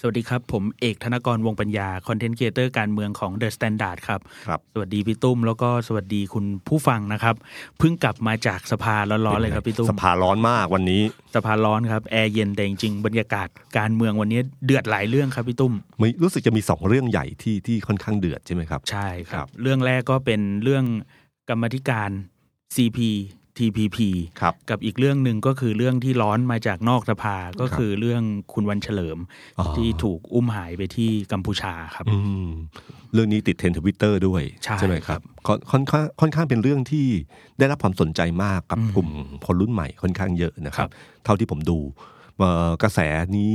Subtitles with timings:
[0.00, 7.34] สวัสดีครับ ผมเอกธนกรวงปัญญา คอนเทนต์ครีเอเตอร์การเมืองของ The Standard ครับครับ สวัสดีพี่ตุ้ม แล้วก็สวัสดีคุณผู้ฟังนะครับ
[7.78, 11.02] เพิ่งกลับมาจากสภาร้อนๆเลยครับพี่ตุ้ม สภาร้อนมากวันนี้
[11.34, 20.84] สภาร้อนครับ แอร์เย็นแต่จริงๆบรรยากาศการเมืองวันนี้เดือดหลายเรื่องครับพี่ตุ้มมีรู้สึกจะมีสองเรื่องใหญ่ที่ที่ค่อนข้างเดือดใช่ไหมครับ ใช่คครัรับบเรื่องแรกก็เป็นเรื่อง
[21.48, 22.10] กรรมธิการ
[22.74, 22.98] CP
[23.58, 23.98] TPP
[24.40, 29.18] ครับกับอีกเรื่องหนึ่งก็คือเรื่องที่ร้อนมาจากนอกสภาก็คือเรื่องคุณวันเฉลิม
[29.58, 32.46] อ๋อที่ถูกอุ้มหายไปที่กัมพูชาครับอืม
[33.12, 34.42] เรื่องนี้ติดเทรนด์ทวิตเตอร์ด้วย
[34.78, 37.06] ใช่ไหมคครัรับบค่อนค่อนข้างค่อนข้างเป็นเรื่องที่
[37.58, 39.08] ได้รับความสนใจมากกับอืมกลุ่ม
[39.46, 40.92] คนรุ่นใหม่ค่อนข้างเยอะนะครัครับบ
[41.24, 41.78] เท่าที่ผมดู
[42.38, 42.98] เอ่อกระแส
[43.36, 43.48] นี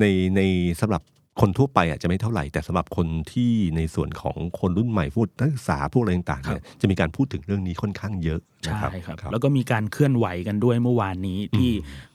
[0.00, 0.04] ใน
[0.36, 0.40] ใน
[0.80, 1.02] สำหรับ
[1.40, 11.70] คนทั่วไปอาจจะไม่เท่าไหร่ แต่สำหรับคนที่ในส่วนของคนรุ่นใหม่พูดนักศึกษาพวกอะไรต่างๆเนี่ยจะมีการพูดถึงเรื่องนี้ค่อนข้างเยอะนะใช่ครับครับครับ แล้วก็มีการเคลื่อนไหวกันด้วยเมื่อวานนี้ที่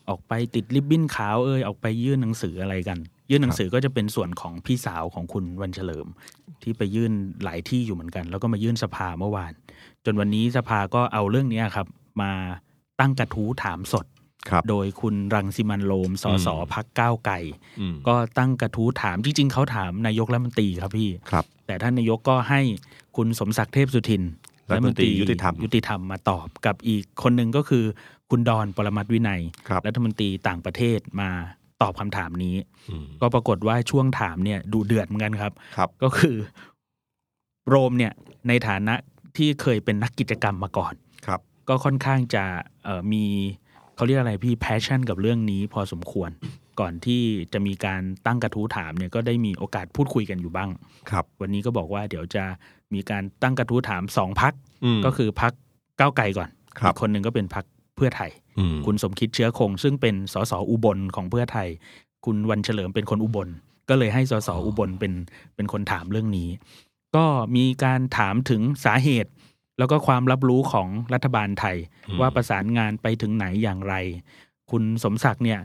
[0.10, 2.98] ออกไปติดริบบิ้นขาวเอ่ยออกไปยื่นหนังสืออะไรกัน
[3.30, 6.08] ยื่นหนังสือก็จะเป็นส่วนของพี่สาวของคุณวันเฉลิม
[6.64, 7.12] ที่ไปยื่น
[7.44, 9.54] หลายที่อยู่เหมือนกัน แล้วก็มายื่นสภาเมื่อวาน
[10.06, 11.88] จนวันนี้สภาก็เอาเรื่องเนี้ยครับ
[12.22, 12.32] มา
[13.00, 14.23] ตั้งกระทู้ถามสดครับ
[14.70, 17.40] โดยคุณรังสิมันโรมสสอืมพักก้าวไก่
[17.80, 22.62] อืมก็ตั้งกระทู้ถามจริง ๆเขาถามนายกรัฐมนตรีครับพี่ครับแต่ท่านนายกก็ให้
[23.16, 24.24] คุณสมศักดิ์เทพสุทิน
[24.70, 27.86] รัฐมนตรียุติธรรมยุติธรรมมาตอบกับอีกคนหนึ่งก็คือ
[28.30, 31.30] คุณดอนปรมัตถ์วินัยครับรัฐมนตรีต่างประเทศมา
[31.82, 32.56] ตอบคำถามนี้
[32.90, 36.36] อืมก็ปรากฏว่าช่วงถามเนี่ยดูเดือดเหมือนกันครับครับก็คือ
[37.70, 38.14] โรมเนี่ย
[38.48, 38.96] ในฐานะ
[39.38, 40.94] ที่เคยเป็นนักกิจกรรมมาก่อน
[41.26, 42.44] ครับ ก็ค่อนข้างจะ
[42.84, 43.26] เอ่อมี
[43.96, 46.30] เขาเรียกอะไรพี่ passion กับเรื่องนี้พอสมควร
[46.80, 47.22] ก่อนที่
[47.54, 50.70] จะมีการตั้งกระทู้ถามเนี่ยก็ได้มีโอกาสพูดคุยกันอยู่บ้าง
[51.10, 52.44] ครับ วันนี้ก็บอกว่าเดี๋ยวจะ
[52.94, 54.54] มีการตั้งกระทู้ถามสองพัก
[54.98, 55.54] มก็คือพัก
[56.00, 58.32] ก้าวไกลก่อนครับอีกคนหนึ่งก็เป็นพักเพื่อไทย
[58.74, 61.68] มคุณสมคิดเชื้อคง ซึ่งเป็นสสอุบลของเพื่อไทย
[62.26, 63.50] คุณวันเฉลิมเป็นคนอุบล
[63.90, 65.14] ก็เลยให้สสอุบลเป็น
[65.56, 66.50] เป็นคนถามเรื่องนี้
[67.16, 67.26] ก็
[67.56, 69.32] มีการถามถึงสาเหตุ
[69.78, 71.78] แล้วก็ความรับรู้ของรัฐบาลไทย
[72.22, 73.96] ว่าประสานงานไปถึงไหนอย่างไร
[74.72, 75.60] คุณสมศักดิ์เนี่ย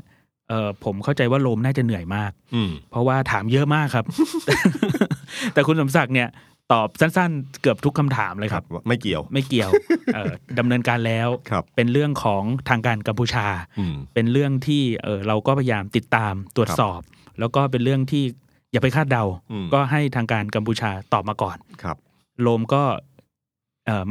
[0.49, 4.05] เออผมเข้าใจว่าโลมน่าจะเหนื่อยมากอืมเพราะว่าถามเยอะมากครับ
[5.55, 6.29] แต่คุณสมศักดิ์เนี่ย
[6.73, 9.71] ตอบสั้นๆ เกือบทุกคำถามเลยคครัรับบไม่เกี่ยวไม่เกี่ยว
[10.15, 13.47] เอ่อดำเนินการแล้วครับเป็นเรื่องของทางการกัมพูชา
[13.79, 17.01] อืมเป็นเรื่องที่เออเราก็พยายามติดตามตรวจสอบ
[17.39, 18.25] แล้วก็เป็นเรื่องที่
[18.73, 21.97] อย่าไปคาดเดาอืมก็ให้ทางการกัมพูชาตอบมาก่อนครับ
[22.43, 23.08] โลมก็เออ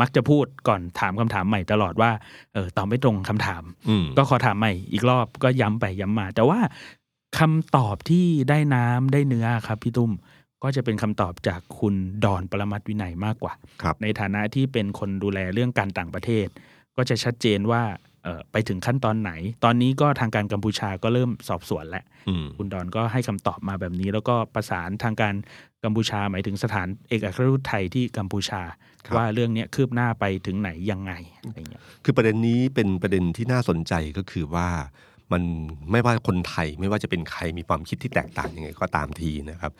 [0.01, 2.11] มักจะพูดก่อนถามคำถามใหม่ตลอดว่า
[2.53, 6.59] เออตอบไม่ตรงคำถามอืมก็ขอถามใหม่อีกรอบก็ย้ำไปย้ำมา แต่ว่า
[7.39, 10.11] คำตอบที่ได้น้ำได้เนื้อครับพี่ตุ้ม
[10.63, 16.47] ก็จะเป็นคำตอบจากคุณดอนปรมัตถ์วินัยมากกว่าครับในฐานะที่เป็นคนดูแลเรื่องการต่างประเทศ
[16.97, 17.83] ก็จะชัดเจนว่า
[18.23, 19.31] เอ่อไปถึงขั้นตอนไหน
[19.63, 25.35] ตอนนี้ก็ทางการกัมพูชาก็เริ่มสอบสวนแล้วอืมคุณดอนก็ให้คำตอบมาแบบนี้ แล้วก็ประสานทางการ
[25.83, 28.61] กัมพูชาหมายถึงสถานเอกอัครราชทูตไทยที่กัมพูชา
[29.05, 34.67] ครับว่าเรื่องเนี้ยคืบหน้าไปถึงไหนยังไงอะไรเงี้ยคือประเด็นนี้เป็นประเด็นที่น่าสนใจก็คือว่า
[35.31, 35.43] มัน
[35.91, 39.71] ไม่ว่าคนไทยไม่ว่าจะเป็นใครมีความคิดที่แตกต่างยังไงก็ตามทีนะครับ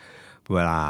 [0.54, 0.80] เวลา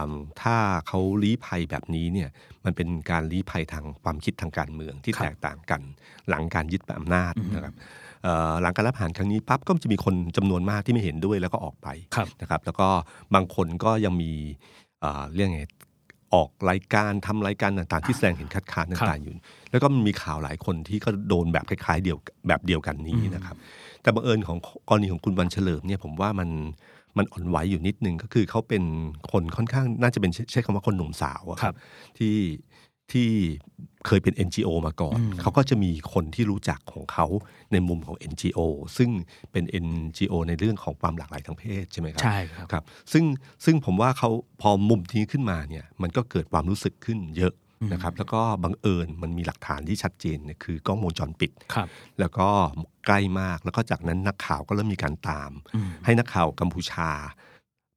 [0.43, 2.29] ถ้าเขาลี้ภัยแบบนี้เนี่ย
[2.65, 5.81] มันเป็นการลี้ภัยทางความคิดทางการเมืองที่ครับแตกต่างกัน
[6.29, 7.75] หลังการยึดอำนาจอือฮึนะครับ
[8.23, 12.89] เอ่อหลังการรับผ่านครั้งนี้ปั๊บก็จะมีคนจำนวนมากที่ไม่เห็นด้วยแล้วก็ออกไปครับนะครับ แล้วก็
[13.35, 14.33] บางคนก็ยังมี
[15.01, 15.63] เอ่อเรื่องไง
[16.35, 19.33] ออกรายการทำรายการต่างๆ ที่แสดงเห็นคัดค้านต่างๆอยู่
[19.71, 22.17] แล้วก็มีข่าวหลายคนที่ก็โดนแบบคล้ายๆเดียว
[22.49, 23.57] แบบเดียวกันนี้นะครับ
[24.03, 26.49] แต่บังเอิญของกรณีของคุณวันเฉลิมเนี่ยผมว่ามัน
[27.19, 28.83] มันอ่อนไหวอยู่นิดนึงก็คือเขาเป็น
[29.33, 31.75] คนค่อนข้างน่าจะเป็นใช้ใช้คำว่าคนหนุ่มสาวอะครับ
[32.19, 32.35] ที่
[33.13, 33.29] ที่
[34.07, 37.27] เคยเป็น NGO มาก่อนอืมเขาก็จะมีคนที่รู้จักของเขา
[37.73, 38.59] ในมุมของ NGO
[38.97, 39.11] ซึ่ง
[39.53, 43.25] เป็น NGO ในเรื่องของความหลากหลายทางเพศใช่ไหมครับใช่ครับครับซึ่ง
[43.65, 44.31] ซึ่งผมว่าเขา
[44.61, 47.55] พอมุมนี้ขึ้นมาเนี่ยมันก็เกิดความรู้สึกขึ้นเยอะ
[47.93, 51.88] นะครับแล้วก็บังเอิญมันมีหลักฐานที่ชัดเจนเนี่ยคือกล้องวงจรปิดครับ
[52.21, 52.49] แล้วก็
[53.06, 57.11] ใกล้มากแล้วก็จากนั้นนักข่าวก็เริ่มมีการตามอืมให้นักข่าวกัมพูชา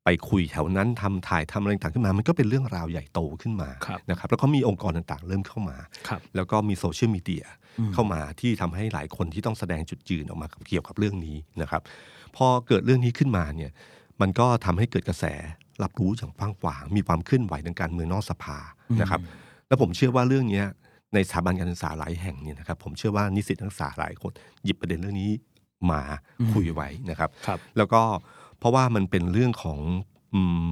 [0.06, 5.78] ไปคุยแถวนั้นทำถ่ายทำอะไรต่างๆขึ้นมา มันก็เป็นเรื่องราวใหญ่โตขึ้นมาครับนะครับแล้วก็มีองค์กรต่างๆ เริ่มเข้ามา
[6.08, 7.46] ครับแล้วก็มีโซเชียลมีเดีย
[7.80, 11.82] อืมเข้ามาที่ทำให้หลายคนที่ต้องแสดงจุดยืนออกมาเกี่ยวกับเรื่องนี้นะครับ
[12.36, 13.72] พอเกิดเรื่องนี้ขึ้นมาเนี่ย
[14.22, 15.26] มันก็ทำให้เกิดกระแส
[15.84, 18.58] รับรู้อย่างกว้างขวางมีความเคลื่อนไหวทางการเมืองนอกสภา
[19.02, 19.22] นะครับ
[19.68, 20.66] แล้วผมเชื่อว่าเรื่องเนี้ย
[21.14, 24.32] ในสถาบันการศึกษาหลายแห่งเนี่ยนะครับ ผมเชื่อว่านิสิตนักศึกษาหลายคน
[24.64, 25.32] หยิบประเด็นเรื่องนี้
[25.92, 26.02] มา
[26.54, 28.02] คุยไว้นะครับครับแล้วก็
[28.62, 29.80] เพราะว่ามันเป็นเรื่องของ
[30.34, 30.66] อืม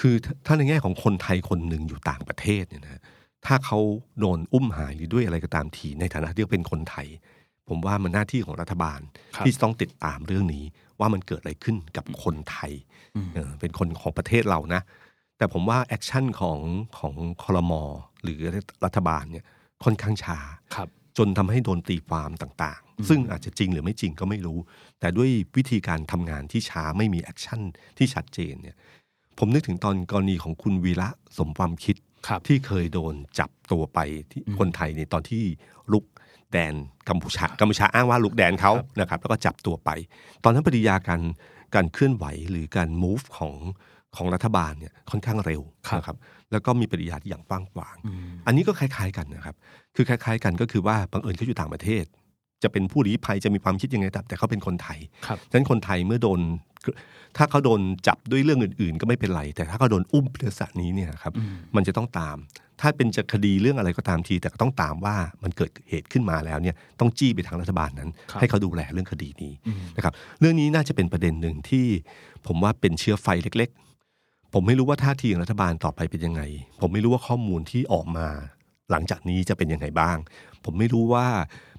[0.00, 3.02] คือถ้าถ้าในแง่ของคนไทยคนหนึ่งอยู่ต่างประเทศเนี่ยนะ
[3.46, 3.78] ถ้าเขา
[4.20, 7.08] โดนอุ้มหายหรือด้วยอะไรก็ตามที ในฐานะที่เขาเป็นคนไทย
[7.68, 9.00] ผมว่ามันหน้าที่ของรัฐบาล
[9.36, 10.64] ครับที่จะต้องติดตามเรื่องนี้
[11.00, 12.72] ว่ามันเกิดอะไรขึ้นกับคนไทย
[13.16, 14.82] อืมเออเป็นคนของประเทศเรานะ
[15.38, 16.58] แต่ผมว่า action ของ
[16.98, 17.82] ของครม.
[18.22, 18.40] หรือ
[18.84, 19.44] รัฐบาลเนี่ย
[19.84, 20.38] ค่อนข้างช้า
[20.74, 20.88] ครับ
[21.18, 24.58] จนทำให้โดนตีความต่างๆ ซึ่งอาจจะจริงหรือไม่จริงก็ไม่รู้
[25.00, 27.60] แต่ด้วยวิธีการทำงานที่ช้าไม่มี action
[27.98, 28.76] ที่ชัดเจนเนี่ย
[29.38, 31.08] ผมนึกถึงตอนกรณีของคุณวีระ
[31.38, 31.96] สมความคิด
[32.28, 33.98] ครับที่เคยโดนจับตัวไป
[34.30, 35.44] ที่คนไทยในตอนที่
[35.92, 36.04] ลุก
[36.52, 36.74] แดน
[37.08, 39.90] กัมพูชากัมพูชาอ้างว่าลุกแดนเขานะครับ แล้วก็จับตัวไป
[40.44, 41.22] ตอนนั้นปฏิกิริยาการ
[41.74, 43.54] การเคลื่อนไหวหรือการ move ของ
[44.16, 46.16] ของรัฐบาลเนี่ยค่อนข้างเร็วครับนะครับ
[46.52, 49.56] แล้วก็มีปฏิกิริยาที่อย่างกว้างขวางอืมอันนี้ก็คล้าย ๆกันนะครับ
[49.96, 52.04] คือคล้ายๆ กันก็คือว่าบังเอิญเขาอยู่ต่างประเทศ
[52.62, 56.40] จะเป็นผู้ลี้ภัยจะมีความคิดยังไงตามแต่เขาเป็นคนไทยครับฉะนั้นคนไทยเมื่อโดน
[57.36, 62.36] ถ้าเขาโดนจับด้วยเรื่องอื่น ๆ ก็ไม่เป็นไร แต่ถ้าเขาโดนอุ้มเรื่องสนี้เนี่ยครับอืมมันจะต้องตาม
[62.80, 71.86] ถ้าเป็นจะคดีเรื่องอะไรก็ตามที แต่ก็ต้องตามว่ามันเกิดเหตุขึ้นมาแล้วเนี่ยต้องจี้ไปทางรัฐบาลนั้นครับให้เขาดูแลเรื่องคดีนี้อืมนะครับเรื่องนี้น่าจะเป็นประเด็นหนึ่งที่
[72.46, 76.42] ผมว่าเป็นเชื้อไฟเล็กๆผมไม่รู้ว่าท่าทีของรัฐบาลต่อไปเป็นยังไง
[76.80, 78.28] ผมไม่รู้ว่าข้อมูลที่ออกมา
[78.90, 80.16] หลังจากนี้จะเป็นยังไงบ้าง
[80.64, 81.26] ผมไม่รู้ว่า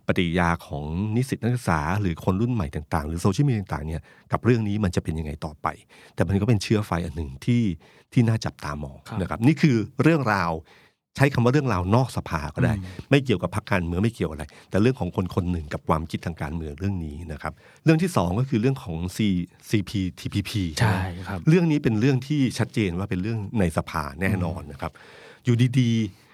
[0.07, 0.86] ปฏิกิริยาของ
[1.16, 5.68] นิสิตนักศึกษาหรือคนรุ่นใหม่ต่างๆ หรือโซเชียลมีเดียต่างๆเนี่ยกับเรื่องนี้มันจะเป็นยังไงต่อไป
[6.16, 7.63] แต่มันก็เป็นเชื้อไฟอันหนึ่งที่
[8.13, 10.52] ที่น่าจับตามองครับนะครับนี่คือเรื่องราว
[11.16, 12.74] ใช้คำว่าเรื่องราวนอกสภาก็ได้
[13.10, 17.54] ไม่เกี่ยวกับพรรคการเมืองไม่เกี่ยวอะไร แต่เรื่องของคนคนหนึ่งกับความคิดทางการเมืองเรื่องนี้นะครับ
[17.84, 19.19] เรื่องที่สองก็คือเรื่องของ C
[19.69, 20.96] CPTPP ใช่ไหม
[21.30, 24.92] ครับเรื่องนี้เป็นเรื่องที่ชัดเจนว่าเป็นเรื่องในสภาแน่นอนนะครับ
[25.46, 26.25] อยู่ดีๆเอ่อ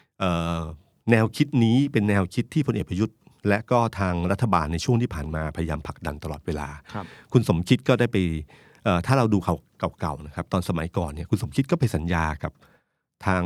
[1.11, 3.17] แนวคิดนี้เป็นแนวคิดที่พลเอกประยุทธ์
[3.49, 8.17] และก็ทางรัฐบาลในช่วงที่ผ่านมาพยายามผลักดันตลอดเวลาครับคุณสมคิดก็ได้ไป
[8.83, 9.55] เอ่อถ้าเราดูข่าว
[9.99, 12.51] เก่าๆนะครับตอนสมัยก่อนเนี่ยคุณสมคิดก็ไปสัญญากับ
[13.25, 13.43] ทาง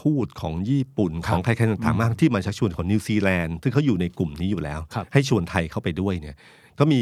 [0.00, 6.36] ทูตของญี่ปุ่นครับของใครๆต่างๆมากที่มาชักชวนของนิวซีแลนด์ซึ่งเขาอยู่ในกลุ่มนี้อยู่แล้วครับให้ชวนไทยเข้าไปด้วยเนี่ย
[6.78, 7.00] ก็มี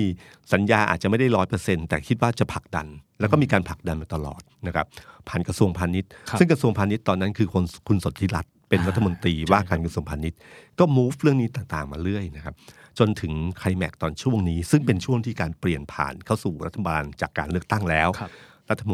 [0.52, 2.86] สัญญาอาจจะไม่ได้ร้อยเปอร์เซ็นแต่คิดว่าจะผลักดัน
[3.20, 4.86] แล้วก็มีการผลักดันมาตลอดนะครับ
[5.28, 10.38] ผ่านกระทรวงพาณิชย์ครับซึ่งกระทรวงพาณิชย์ตอนนั้นคือคนคุณสนธิรัตน์ เป็นรัฐมนตรีว่าการกระทรวงพาณิชย์
[10.78, 12.54] ก็ move เรื่องนี้ต่างๆ มาเรื่อยนะครับ
[12.98, 18.30] จนถึงไคลแม็กซ์ตอนช่วงนี้ ซึ่งเป็นช่วงที่การเปลี่ยนผ่านเข้าสู่รัฐบาลจากการเลือกตั้งแล้วครับ
[18.70, 18.84] รัฐ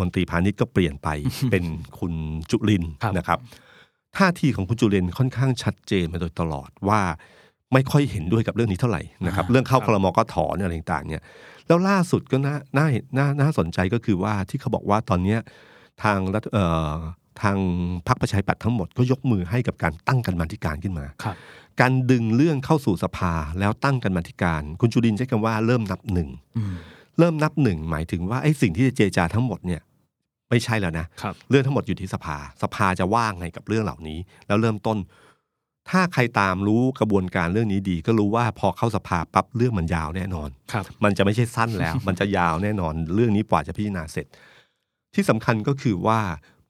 [0.00, 1.08] มนตรีพาณิชย์ก็เปลี่ยนไป
[1.50, 1.64] เป็น
[1.98, 2.14] คุณ
[2.50, 3.38] จุลินทร์ครับนะครับ
[4.16, 7.00] ท่าทีของคุณจุลินทร์ค่อนข้างชัดเจนมาโดยตลอดว่า
[7.72, 11.22] ไม่ค่อยเห็นด้วยกับเรื่องนี้เท่าไหร่นะครับอ่าเรื่องเข้าครับคลมก็ถอนอะไรต่างๆเนี่ย
[11.66, 15.40] แล้วล่าสุดก็น่าน่าเห็นน่าน่าสนใจก็คือว่าที่เขาบอกว่าตอนเนี้ย
[16.02, 16.64] ทางรัฐเอ่
[16.94, 16.96] อ
[17.42, 17.56] ทาง
[18.08, 21.36] พรรคประชาธิปัตย์ทั้งหมดก็ยกมือให้กับการตั้งกันมาธิการขึ้นมาครับ
[21.80, 26.74] การดึงเรื่องเข้าสู่สภาแล้วตั้งกันมาธิการ คุณจุลินทร์ใช้คำว่าเริ่มนับหนึ่งอืม
[27.18, 29.80] เริ่มนับหนึ่งหมายถึงว่าไอ้สิ่งที่จะเจรจาทั้งหมดเนี่ย
[30.50, 34.98] ไม่ใช่แล้วนะครับเรื่องทั้งหมดอยู่ที่สภา สภาจะว่างไงกับเรื่องเหล่านี้ แล้วเริ่มต้น
[35.90, 44.26] ถ้าใครตามรู้กระบวนการเรื่องนี้ดี ก็รู้ว่าพอเข้าสภาปั๊บเรื่องมันยาวแน่นอนครับมันจะไม่ใช่สั้นแล้ว มันจะยาวแน่นอน เรื่องนี้กว่าจะพิจารณาเสร็จ
[45.14, 46.20] ที่สำคัญก็คือว่า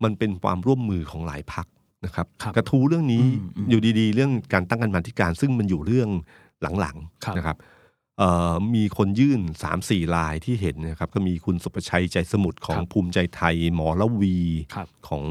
[0.05, 1.67] มันเป็นความร่วมมือของหลายพัก
[2.05, 6.09] นะครับครับกระทู้เรื่องนี้อืมอืมอยู่ดีๆ เรื่องการตั้งกันมาธิการ ซึ่งมันอยู่เรื่อง
[6.81, 7.57] หลังครับๆนะครับ
[8.19, 14.37] เอ่อมีคนยื่นสามสี่ลายที่เห็นนะครับ ก็มีคุณสุประชัยใจสมุทรของครับภูมิใจไทย หมอละวี
[14.75, 15.25] ครับของ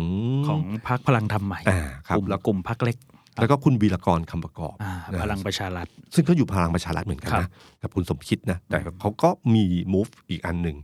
[0.48, 2.98] ของพรรคพลังธรรมใหม่อ่าครับกลุ่มแล้วกลุ่มพรรคเล็ก
[3.42, 7.50] แล้วก็คุณวีรกรคำประกอบอ่านะพลังประชารัฐ ซึ่งก็อยู่พลังประชารัฐเหมือนกันครันะบ
[7.82, 9.64] กับคุณสมคิดนะแต่เขาก็มี
[9.94, 10.78] move อีกอันหนึ่ง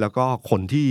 [0.00, 0.88] แล้วก็คนที่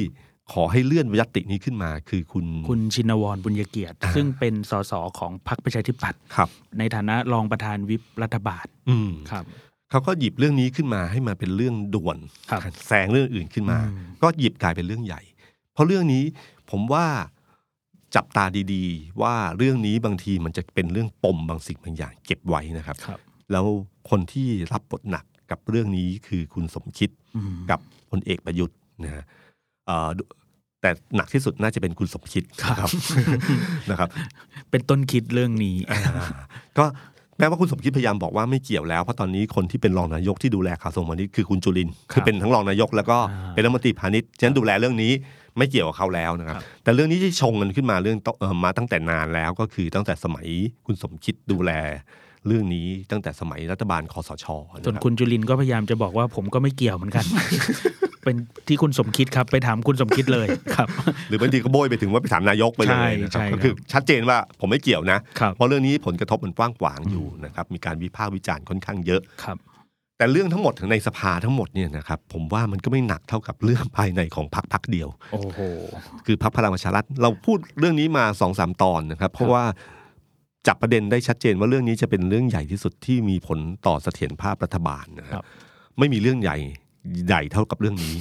[0.53, 6.49] ขอให้เลื่อนยตินี้ขึ้นมา คือคุณคุณชินวรบุญยเกียรติอ่าซึ่งเป็นสสของพรรคประชาธิปัตย์ครับ
[6.79, 9.43] ในฐานะรองประธานวิปรัฐบาลอืมครับ
[9.89, 12.17] เขาก็หยิบเรื่องนี้ขึ้นมาให้มาเป็นเรื่องด่วน
[12.49, 15.21] ครับแซงเรื่องอื่นขึ้นมาอืมก็หยิบกลายเป็นเรื่องใหญ่
[15.73, 16.23] เพราะเรื่องนี้
[16.69, 17.05] ผมว่า
[18.15, 23.19] จับตาดีๆ ว่าเรื่องนี้บางทีมันจะเป็นเรื่องปมบางสิ่งบางอย่างเก็บไว้นะครับครับ
[23.51, 23.65] แล้ว
[24.09, 29.23] คนที่รับบทหนักกับเรื่องนี้คือคุณสมคิดอืมกับพลเอกประยุทธ์นะฮะ
[29.85, 30.23] เอ่อดู
[30.81, 32.89] แต่หนักที่สุดน่าจะเป็นคุณสมคิดนะครับ
[33.89, 34.09] นะครับ
[34.71, 35.99] เป็นต้นคิดเรื่องนี้อ่า
[36.77, 36.85] ก็
[37.39, 45.11] แม้ว่าคุณสมคิดพยายามบอกว่าไม่เกี่ยวแล้ว เพราะตอนนี้คนที่เป็นรองนายกที่ดูแลข่าวส่งพาณิชย์คือคุณจุลินทร์คือเป็นทั้งรองนายกแล้วก็อ่าเป็นรัฐมนตรีพาณิชย์ฉะนั้นดูแลเรื่องนี้
[45.57, 50.47] ไม่เกี่ยวกับเขาแล้วนะครับครับแต่เรื่องนี้ที่ชงกันขึ้นมาเรื่องเอ่อมาตั้งแต่นานแล้วก็คือตั้งแต่สมัย
[50.85, 51.71] คุณสมคิดดูแล
[52.47, 57.25] เรื่องนี้ตั้งแต่สมัยรัฐบาลคอสชนะส่วนรับคุณจุลินก็พยายามจะบอกว่าผมก็ไม่เกี่ยวเหมือนกัน
[58.27, 60.87] เป็นที่คุณสมคิดครับ ไปถามคุณสมคิดเลยครับ
[61.29, 69.57] หรือบางทีก็โบยไปถึงว่าไปถามนายกไปเลใช่ยนะคใช่รับครับก็คือชัดเจนว่าผมไม่เกี่ยวนะครับเพราะเรื่องนี้ผลกระทบมันกว้างขวางอยู่นะครับ มีการวิพากษ์วิจารณ์ค่อนข้างเยอะครับ
[70.17, 75.59] แต่เรื่องทั้งหมดในสภาทั้งหมดเนี่ยนะครับผมว่ามันก็ไม่หนักเท่ากับเรื่องภายในของพรรคพรรคเดียวโอ้โห
[76.25, 79.63] คือพรรคพลังประชารัฐเราพูดเรื่องนี้มาสองสามตอนนะครับ เพราะว่า
[80.67, 85.45] จับประเด็นได้ชัดเจนว่าเรื่องนี้จะเป็นเรื่องใหญ่ที่สุดที่มีผลต่อเสถียรภาพรัฐบาลนะคครัรับบ
[85.99, 86.57] ไม่มีเรื่องใหญ่
[87.25, 88.15] ใหญ่เท่ากับเรื่องนี้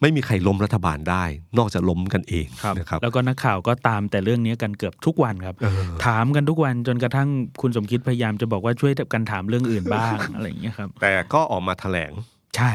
[0.00, 1.24] ไม่มีใครล้มรัฐบาลได้
[1.58, 2.46] นอกจากล้มกันเอง
[2.78, 7.28] นะครับ แล้วก็นักข่าวก็ตามแต่เรื่องนี้กันเกือบทุกวันครับเออถามกันทุกวันจนกระทั่ง
[7.60, 12.12] คุณสมคิดพยายามจะบอกว่าช่วยกันถามเรื่องอื่นบ้างอะไรอย่างเงี้ยครับ แต่ก็ออกมาแถลง
[12.56, 12.72] ใช่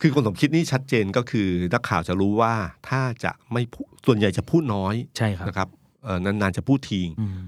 [0.00, 2.54] คือคนสมคิดนี่ชัดเจนก็คือนักข่าวจะรู้ว่า
[2.88, 5.68] ถ้าจะไม่พูดส่วนใหญ่จะพูดน้อยใช่ครับนะครับ
[6.04, 7.38] เอ่อนานๆจะพูดทีอืม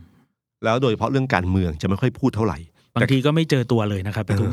[0.65, 2.59] แล้วโดยเฉพาะเรื่องการเมืองจะไม่ค่อยพูดเท่าไหร่
[2.97, 4.53] บางทีก็ไม่เจอตัวเลยนะครับพี่ตุ้ม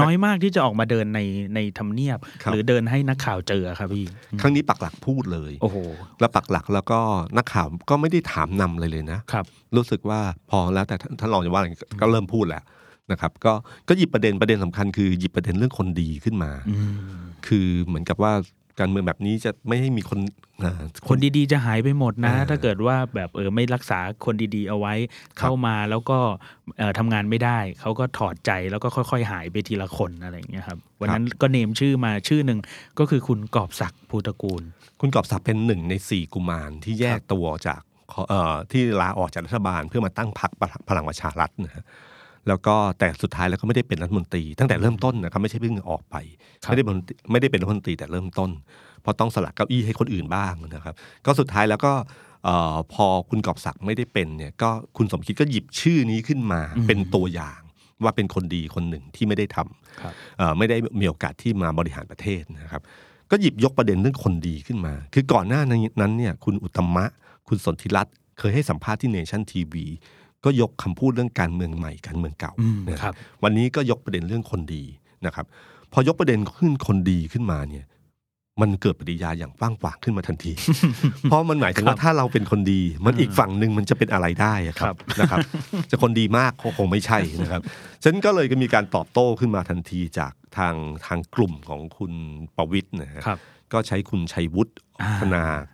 [0.00, 1.20] น้อยมากที่จะออกมาเดินใน
[1.54, 4.06] ในทำเนียบครับหรือเดินให้นักข่าวเจอครับพี่
[4.40, 5.76] ครั้งนี้ปักหลักพูดเลยโอ้โห
[6.20, 6.98] แล้วปักหลักแล้วก็
[7.36, 9.44] นักข่าวก็ไม่ได้ถามนำเลยเลยนะครับ
[9.76, 11.68] รู้สึกว่าพอแล้วแต่ท่านท่านรองจะว่าอะไร
[12.00, 12.62] ก็เริ่มพูดแล้ว
[13.12, 13.52] นะครับ ก็
[13.88, 16.92] ก็หยิบประเด็นประเด็นสำคัญคือหยิบประเด็นเรื่องคนดีขึ้นมาอืม
[17.46, 18.32] คือเหมือนกับว่า
[18.78, 20.20] การเมืองแบบนี้จะไม่ให้มีคน
[20.64, 20.74] อ่า
[21.08, 24.94] คนดีๆ จะหายไปหมดนะเออถ้าเกิดว่าแบบเออไม่รักษาคนดีๆ เอาไว้
[25.38, 26.18] เข้ามาแล้วก็
[26.78, 32.58] เอ่อทำงานไม่ได้ เขาก็ถอดใจแล้วก็ค่อยๆ หายไปทีละคนอะไรอย่างเงี้ยครับวันนั้นก็เนมชื่อมาชื่อหนึ่ง
[32.98, 34.62] ก็คือคุณกอบศักดิ์ภูตระกูล
[35.00, 37.80] คุณกอบศักดิ์เป็นหนึ่งในสี่กุมารที่แยกตัวจาก
[38.28, 40.50] เอ่อที่ลาออกจากรัฐบาลเพื่อมาตั้งพรรค
[40.88, 41.84] พลังประชารัฐนะฮะ
[42.48, 46.16] แล้วก็แต่สุดท้ายแล้วก็ไม่ได้เป็นรัฐมนตรี ตั้งแต่เริ่มต้นนะครับไม่ใช่เพิ่งออกไป
[46.64, 46.96] ครับไม่ได้เป็น
[47.30, 48.50] ไม่ได้เป็นรัฐมนตรีแต่เริ่มต้น
[49.02, 50.94] เพราะต้องสละเก้าอี้ให้คนอื่นบ้างนะครับ
[51.26, 51.92] ก็สุดท้ายแล้วก็
[52.44, 57.60] เอ่อพอคุณกอบศักดิ์ไม่ได้เป็นเนี่ยก็คุณสมคิดก็หยิบชื่อนี้ขึ้นมาอืมเป็นตัวอย่าง
[58.02, 62.82] ว่าเป็นคนดีคนหนึ่งที่ไม่ได้ทำครับเอ่อไม่ได้มีโอกาสที่มาบริหารประเทศนะครับ
[63.30, 67.04] ก็หยิบยกประเด็นเรื่องคนดีขึ้นมา คือก่อนหน้านั้นเนี่ยคุณอุตตมะ
[67.48, 69.86] คุณสนธิรัตน์เคยให้สัมภาษณ์ที่เนชั่นทีวี
[70.44, 74.84] ก็ยกคำพูดเรื่องการเมืองใหม่การเมืองเก่าอืมนะครับวันนี้ก็ยกประเด็นเรื่องคนดี
[75.26, 75.46] นะครับ
[75.92, 77.86] พอยกประเด็นขึ้นคนดีขึ้นมาเนี่ย
[78.60, 80.52] มันเกิดปฏิกิริยาอย่างกว้างขวางขึ้นมาทันที
[81.22, 85.38] เพราะมันหมายถึงว่าถ้าเราเป็นคนดี มันอีกฝั่งหนึ่งมันจะเป็นอะไรได้อะครับนะครับ
[85.90, 87.62] จะคนดีมากคงไม่ใช่นะครับ
[88.02, 90.74] ฉะนันก็เลยก็มีการตอบโต้ขึ้นมาทันทีจากทาง
[91.06, 92.12] ทางกลุ่มของคุณ
[92.56, 93.38] ประวิทย์นะฮะครับ
[93.72, 94.72] ก็ใช้คุณชัยวุฒิ
[95.02, 95.73] อ่าธนาเอ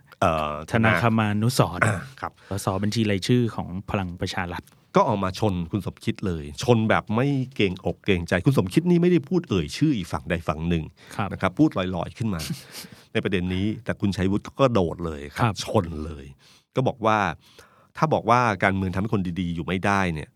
[0.71, 4.63] ธนาคมานุสรณ์อ่าครับสสบัญชีรายชื่อของพลังประชารัฐ
[4.95, 10.83] ก็ออกมาชนคุณสมคิดเลย ชนแบบไม่เกรงอกเกรงใจคุณสมคิดนี่ไม่ได้พูดเอ่ยชื่ออีกฝั่งใดฝั่งหนึ่ง
[11.15, 12.41] ครับนะครับพูดลอยๆขึ้นมา
[13.13, 16.25] ในประเด็นนี้แต่คุณชัยวุฒิก็โดดเลยคครัรับบชนเลย
[16.75, 17.17] ก็บอกว่า
[17.97, 20.29] ถ้าบอกว่าการเมืองทำให้คนดีๆ อยู่ไม่ได้เนี่ย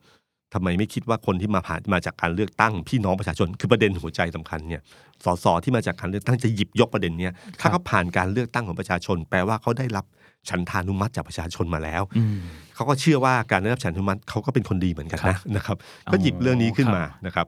[0.56, 4.82] ทำไมไม่คิดว่าคนที่มาผ่านมาจากการเลือกตั้งพี่น้องประชาชนคือประเด็นหัวใจสำคัญเนี่ย
[5.26, 10.06] สสที่มาจากการเลือกตั้งจะหยิบยกประเด็นเนี้ยถ้าเขาผ่านการเลือกตั้งของประชาชน แปลว่าเขาได้รับ
[10.50, 12.38] ฉันทานุมัติจากประชาชนมาแล้วอืม
[12.76, 17.46] เขาก็เชื่อว่าการได้รับฉันทานุมัติเขาก็เป็นคนดีเหมือนกันครันะบนะครับอ๋อก็หยิบเรื่องนี้ขึ้นมานะครับ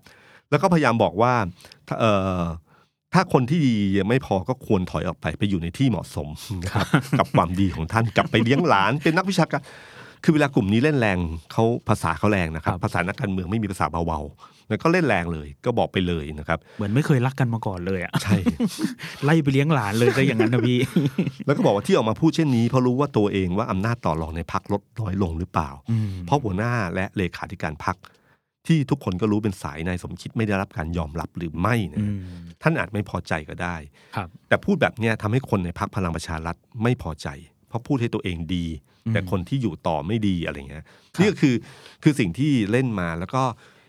[0.49, 1.33] แล้วก็พยายามบอกว่า
[1.87, 2.11] ถ้าเอ่
[2.41, 2.43] อ
[3.13, 6.27] ถ้าคนที่ดียังไม่พอก็ควรถอยออกไปไปอยู่ในที่เหมาะสม
[6.63, 6.85] นะครับ
[7.19, 9.61] กับความดีของท่านกลับไปเลี้ยงหลานเป็นนักวิชาการ
[10.23, 11.17] คือเวลากลุ่มนี้เล่นแรง
[11.51, 18.37] เขาภาษาเขาแรงนะครับครับ ภาษานักการเมืองไม่มีภาษาเบาๆแล้วก็เล่นแรงเลย ก็บอกไปเลยนะครับ เหมือนไม่เคยรักกันมาก่อนเลยอะใช่
[19.23, 20.79] ไล่ไปเลี้ยงหลานเลยก็อย่างนั้นนะพี่
[21.45, 27.97] แล้วก็บอกว่าที่ออกมาพูดเช่นนี้เพราะรู้ว่าตัวเองว่าอำนาจต่อรองในพักลดน้อยลงหรือเปล่าอืมเพราะหัวหน้าและเลขาธิการพัก
[28.67, 32.19] ที่ทุกคนก็รู้เป็นสายนายสมคิดไม่ได้รับการยอมรับหรือไม่เนยอืม
[32.61, 33.75] ท่านอาจไม่พอใจก็ได้
[34.15, 37.27] ครับแต่พูดแบบเนี้ยทำให้คนในพักพลังประชารัฐไม่พอใจ
[37.67, 40.85] เพราะพูดให้ตัวเองดีอืม แต่คนที่อยู่ต่อไม่ดีอะไรเงี้ย
[41.19, 41.55] นี่ก็คือ
[42.03, 43.43] คือสิ่งที่เล่นมาแล้วก็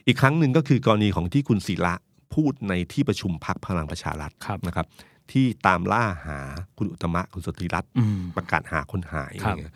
[0.07, 1.95] อีกครั้งหนึ่งก็คือกรณีของที่คุณศิระ
[2.35, 4.87] พูดในที่ประชุมพักพลังประชารัฐครับนะครับ
[5.33, 6.39] ที่ตามล่าหา
[6.79, 9.75] คุณอุตตมะคุณสนธิรัตน์อืมประกาศหาคนหายครับอะไรเงี้ย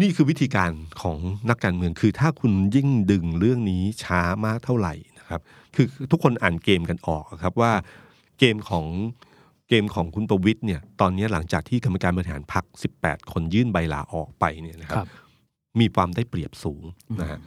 [0.00, 0.70] นี่คือวิธีการ
[1.02, 1.18] ของ
[1.50, 5.40] นักการเมืองคือถ้าคุณยิ่งดึงเรื่องนี้ช้ามากเท่าไหร่นะครับ
[5.74, 7.72] คือทุกคนอ่านเกมกันออกครับว่า
[8.38, 8.86] เกมของ
[9.68, 12.64] เกมของคุณประวิทย์เนี่ยตอนนี้หลังจากที่กรรมการบริหารพัก
[12.98, 15.08] 18 คนยื่นใบลาออกไปเนี่ยนะคครัรับบ
[15.80, 16.84] มีความได้เปรียบสูง
[17.20, 17.38] นะฮะ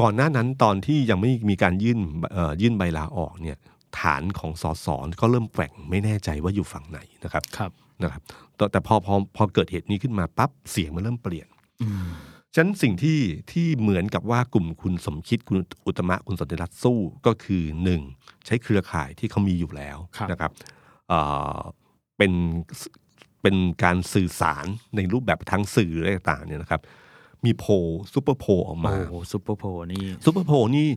[0.00, 1.98] ก่อนหน้านั้นตอนที่ยังไม่มีการยื่น
[2.32, 3.58] เอ่อยื่นใบลาออกเนี่ย
[4.00, 4.86] ฐานของสส
[5.20, 7.70] ก็เริ่มแกว่งไม่แน่ใจว่าอยู่ฝั่งไหนนะครับครับ
[8.02, 8.22] นะครับ
[8.56, 11.48] แต่แต่พอพอพอเกิดเหตุนี้ขึ้นมาปั๊บเสียงมันเริ่มเปลี่ยน
[11.82, 12.08] อืม
[12.54, 13.18] ฉะนั้นสิ่งที่
[13.52, 18.00] ที่เหมือนกับว่ากลุ่มคุณสมคิดคุณอุตตมะคุณสนธิรัตน์สู้ก็คือหนึ่ง
[18.46, 20.50] ใช้เครือข่ายที่เขามีอยู่แล้วครับนะครับ
[21.10, 21.20] เอ่
[21.56, 21.58] อ
[22.16, 22.32] เป็น
[23.42, 26.80] เป็นการสื่อสารในรูปแบบทางสื่ออะไรต่างๆเนี่ยนะครับ
[27.44, 27.72] มีโพล
[28.14, 30.88] ซูเปอร์โพลออกโอ้มาโหซุปเปอร์โพลนี่ซูเปอร์โพลนี่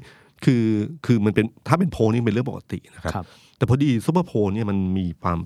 [0.46, 0.66] คือ
[1.06, 3.26] คือมันเป็นถ้าเป็นโพลนี่เป็นเรื่องปกตินะครับครับ
[3.58, 5.40] แต่พอดีซูเปอร์โพลเนี่ยมันมีความ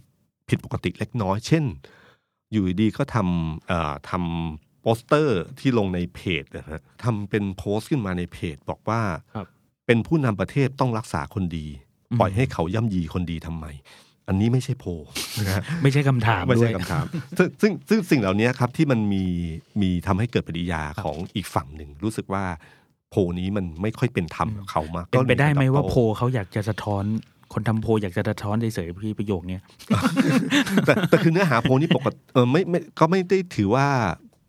[0.50, 1.64] ผิดปกติเล็กน้อย เช่น
[2.52, 9.02] อยู่ดีๆก็ทำเอ่อทำโปสเตอร์ที่ลงในเพจนะฮะทำเป็นโพสต์ขึ้นมาในเพจบอกว่า
[9.36, 9.48] ครับ
[9.86, 11.66] เป็นผู้นำประเทศต้องรักษาคนดี
[12.12, 13.66] อืมปล่อยให้เขาย่ำยีคนดีทำไม
[14.28, 14.90] อันนี้ไม่ใช่โพล
[15.40, 17.06] นะฮะไม่ใช่คำถามไม่ใช่ด้วยคำถาม
[17.38, 19.24] ซึ่งซึ่งซึ่งสิ่งเหล่านี้ครับที่มันมี
[19.82, 22.44] มีทำให้เกิดปฏิกิริยาของอีกฝั่งหนึ่งรู้สึกว่า
[23.10, 27.04] โพลนี้มันไม่ค่อยเป็นธรรมกับเขามากเป็นไปได้ไหมก็เลยว่าตอบโพลเขาอยากจะสะท้อน
[27.54, 29.62] คนทำโพลอยากจะสะท้อนเฉยๆพี่ประโยคเนี้ย
[30.86, 33.88] แต่แต่คือเนื้อหาโพลนี่ปกติเออไม่ไม่ก็ไม่ได้ถือว่า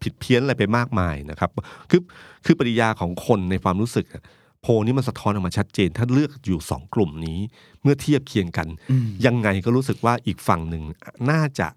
[0.02, 1.50] ผิดเพี้ยนอะไรไปมากมายนะครับ
[1.90, 2.00] คือ
[2.44, 4.22] คือปริยาของคนในความรู้สึกอะ
[4.62, 7.38] โพลนี้มันสะท้อนออกมาชัดเจน ถ้าเลือกอยู่สองกลุ่มนี้
[7.82, 10.82] เมื่อเทียบเคียงกันอืมยังไงก็รู้สึกว่าอีกฝั่งหนึ่ง
[11.30, 11.68] น่าจะ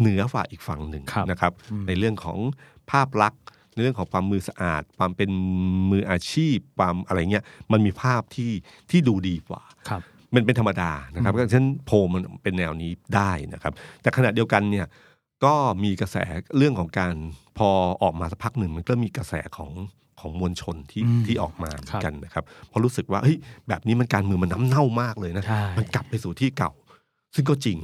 [0.00, 2.38] เหนือฝ่าอีกฝั่งหนึ่งครับนะครับอืมในเรื่องของ
[2.90, 3.42] ภาพลักษณ์
[3.74, 5.30] ในเรื่องของความมือสะอาด ความเป็น
[5.90, 8.52] มืออาชีพความอะไรเงี้ยมันมีภาพที่
[8.90, 10.02] ที่ดูดีกว่าครับ
[10.34, 13.72] มันเป็นธรรมดานะครับเพราะฉะนั้นโพลมันเป็นแนวนี้ได้นะครับ
[14.02, 14.86] แต่ขณะเดียวกันเนี่ย
[15.44, 16.16] ก็มีกระแส
[16.56, 17.14] เรื่องของการ
[17.58, 17.68] พอ
[18.02, 19.70] ออกมาสักพักหนึ่งมันก็มีกระแสของ
[20.20, 23.36] ของมวลชนที่อืมที่ออกมาเหมืครัอบนกันนะครับเพราะรู้สึกว่าเฮ้ย
[23.68, 26.72] แบบนี้มันการเมืองมันน้ำเน่ามากเลยนะใช่มันกลับไปสู่ที่เก่า
[27.34, 27.78] ซึ่งก็จริง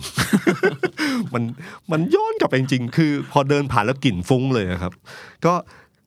[1.35, 1.43] มัน
[1.91, 4.93] มันย้อนกลับไปจริงๆคือ พอเดินผ่านแล้วกลิ่นฟุ้งเลยนะครับ
[5.45, 5.55] ก็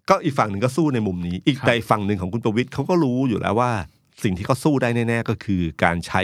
[0.10, 3.72] ก็อีกฝั่งหนึ่งก็สู้ในมุมนี้ อีกครับแต่อีกฝั่งหนึ่งของคุณประวิทย์เขาก็รู้อยู่แล้วว่า
[4.24, 6.22] สิ่งที่เขาสู้ได้แน่ๆก็คือการใช้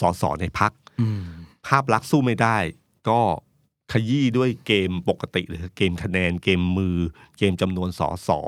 [0.00, 1.22] สสในพักอืม
[1.66, 2.58] ภาพลักษณ์สู้ไม่ได้
[3.08, 3.20] ก็
[3.92, 6.96] ขยี้ด้วยเกมปกติเลยเกมคะแนนเกมมือ
[7.38, 8.38] เกมจำนวนสอสอ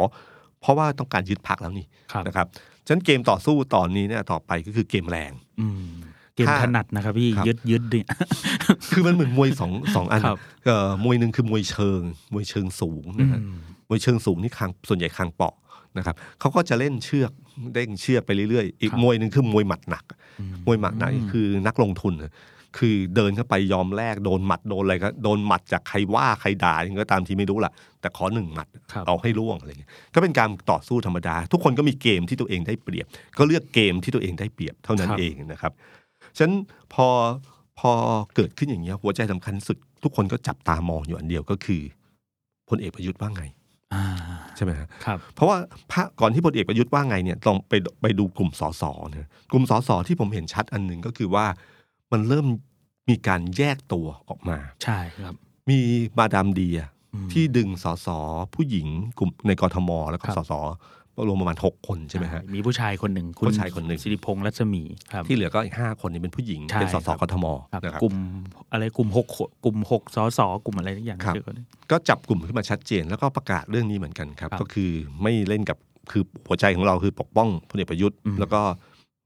[0.61, 2.47] เพราะว่าต้องการยึดพักแล้วนี่ครับนะครับ
[2.87, 5.89] ฉะนั้นเกมต่อสู้ตอนนี้เนี่ยต่อไปก็คือเกมแรงอืม
[6.35, 8.07] เกมถ้าถนัดนะครับพี่ครับยึดยึดเนี่ย
[8.91, 15.55] คือมันเหมือนมวยสองสองอันครับเอ่อมวยหนึ่งคือมวยเชิง มวยเชิงสูงนะฮะอืมมวยเชิงสูงนี่คางส่วนใหญ่คางเปาะ
[15.97, 17.33] นะครับเขาก็จะเล่นเชือก
[17.75, 20.05] เด้งเชือกไปเรื่อยๆ อีกครับมวยหนึ่งคือมวยหมัดหนัก
[20.41, 22.33] อืมวยหมัดหนักนี่คือนักลงทุนน่ะ
[22.79, 33.07] คือเดินเข้าไปยอมแลกโดนหมัดโดนอะไรก็โดนหมัดจากใครว่าใครด่ายังก็ตามทีไม่รู้ล่ะ แต่ขอหนึ่งหมัดครับเอาให้ล่วงอะไรเงี้ยก็เป็นการต่อสู้ธรรมดา ทุกคนก็มีเกมที่ตัวเองได้เปรียบ
[33.39, 35.73] ก็เลือกเกมที่ตัวเองได้เปรียบเท่านั้นเองนะครับ
[36.37, 36.55] ฉะนั้น
[36.95, 37.07] พอ
[37.79, 37.91] พอ
[38.35, 41.83] เกิดขึ้นอย่างเงี้ยหัวใจสำคัญสุด ทุกคนก็จับตามองอยู่อันเดียวก็คือ
[42.69, 43.43] พลเอกประยุทธ์ว่าไง
[43.95, 44.05] อ่า
[44.57, 45.57] ใช่ไหมฮะครับเพราะว่า
[45.93, 51.47] พระก่อนที่พลเอกประยุทธ์ว่าไงเนี่ยลองไปไปดูกลุ่มสสเนี่ยกลุ่มสสที่ผมเห็นชัดอันหนึ่งก็คือว่า
[52.13, 52.47] มันเริ่ม
[53.09, 55.35] มีการแยกตัวออกมาใช่ครับ
[55.69, 55.79] มี
[56.19, 56.79] มาดามเดีย
[57.15, 58.09] อืมที่ดึงสส
[58.55, 58.87] ผู้หญิง
[59.19, 60.55] กลุ่มในกรทม แล้วก็ครับสส
[61.29, 68.15] รวมประมาณหกคนใช่ไหมฮะมีผู้ชายคนหนึ่งคุณผู้ชายคนหนึ่งสิริพงษ์รัศมีครับที่เหลือก็อีกห้าคนนี่เป็นผู้หญิงใช่เป็นสสครับกทมครับนะครับกลุ่ม
[68.73, 74.91] อะไรกลุ่มหกคนกลุ่มหกสอสอกลุ่มอะไรทุกอย่างครับเดี๋ยวก่อนนะก็จับกลุ่มขึ้นมาชัดเจน แล้วก็ประกาศเรื่องนี้เหมือนกันครับครับก็คือ
[75.23, 75.79] ไม่เล่นกับ
[76.11, 78.61] คือหัวใจของเราคือปกป้องพลเอกประยุทธ์อืมแล้วก็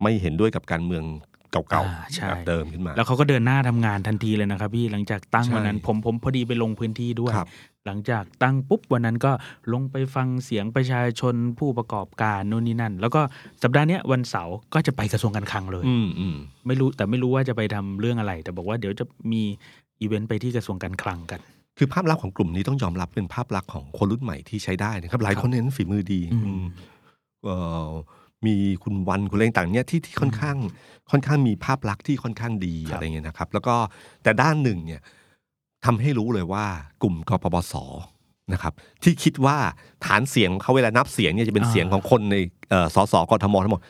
[0.03, 1.05] ไม่เห็นด้วยกับการเมือง
[1.53, 7.49] เก่าอ่าใช่ๆแบบเดิมขึ้นมา แล้วเขาก็เดินหน้าทำงานทันทีเลยนะครับพี่หลังจากตั้งใช่วันนั้นผมผมพอดีไปลงพื้นที่ด้วยครับ
[7.87, 9.33] หลังจากตั้งปุ๊บวันนั้นก็
[9.73, 13.21] ลงไปฟังเสียงประชาชนผู้ประกอบการนู่นนี่นั่น แล้วก็
[13.63, 16.37] สัปดาห์เนี้ยวันเสาร์ก็จะไปกระทรวงการคลังเลยอืมอืม
[16.67, 19.43] ไม่รู้แต่ไม่รู้ว่าจะไปทำเรื่องอะไร แต่บอกว่าเดี๋ยวจะมี
[20.01, 21.41] อีเวนต์ไปที่กระทรวงการคลังกัน
[21.79, 26.51] คือภาพลักษณ์ของกลุ่มนี้ต้องยอมรับเป็นภาพลักษณ์ของคนรุ่นใหม่ที่ใช้ได้นะครับ หลายคนเน้นฝีมือดีอื
[28.47, 30.57] มอืมเอ่อมีคุณวันคุณอะไรต่างๆเนี่ยที่ที่ค่อนข้าง
[31.11, 33.75] ค่อนข้างมีภาพลักษณ์ที่ค่อนข้างดีครับ อะไรเงี้ยนะครับ แล้วก็
[34.23, 35.01] แต่ด้านหนึ่งเนี่ย
[35.85, 36.67] ทำให้รู้เลยว่า
[37.03, 37.75] กลุ่มกปปส
[38.53, 39.57] นะครับที่คิดว่า
[40.07, 42.37] ฐานเสียงของเขาเวลานับเสียงเนี่ยจะเป็นเสียงของคนใน
[42.71, 43.83] เอ่อสสกทมทั้งหมด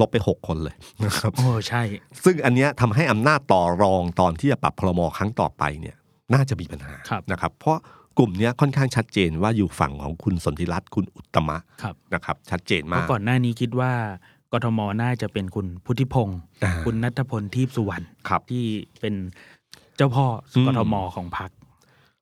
[0.00, 1.82] ลบไปหกคนเลยนะครับ โอ้ใช่
[2.24, 5.96] ซึ่งอันเนี้ยทำให้อำนาจต่อรองตอนที่จะปรับพรมครั้งต่อไปเนี่ย
[6.34, 7.78] น่าจะมีปัญหาครับ นะครับ เพราะ
[8.18, 13.92] กลุ่มเนี้ยค่อนข้างชัดเจนว่าอยู่ฝั่งของคุณสนธิรัตน์คุณอุตตมะครับนะครับชัดเจนเพมากราะก่อนหน้านี้คิดว่า
[14.52, 18.64] กทมน่าจะเป็นคุณพุทธิพงศ์อ่าคุณนัทพลทีพสุวรรณครับที่
[19.00, 19.14] เป็น
[19.96, 21.50] เจ้าพ่ออมกทมของพรรค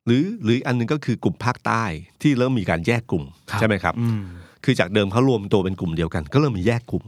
[0.07, 1.85] หรือหรืออันหนึงก็คือกลุ่มภาคใต้
[2.22, 4.22] ที่เริ่มมีการแยกกลุ่มครับใช่ไหมครับอืม
[4.64, 7.05] คือจากเดิมเขารวมตัวเป็นกลุ่มเดียวกัน ก็เริ่มมีแยกกลุ่ม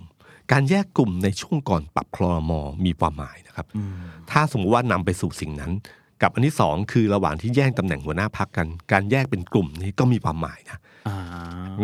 [0.52, 2.52] การแยกกลุ่มในช่วงก่อนปรับคลอม
[2.84, 3.92] มีความหมายนะครับอืม
[4.30, 5.72] ถ้าสมมติว่านำไปสู่สิ่งนั้น
[6.22, 11.16] กับอันที่สองคือระหว่างที่แย่งตำแหน่งหัวหน้าพักกัน การแยกเป็นกลุ่มนี้ก็มีความหมายนะอ่า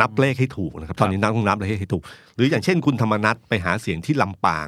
[0.01, 2.03] นับเลขให้ถูกนะครับครับ ตอนนี้นับต้องนับเลขให้ถูก
[2.37, 4.67] หรืออย่างเช่นคุณธรรมนัฐไปหาเสียงที่ลำปาง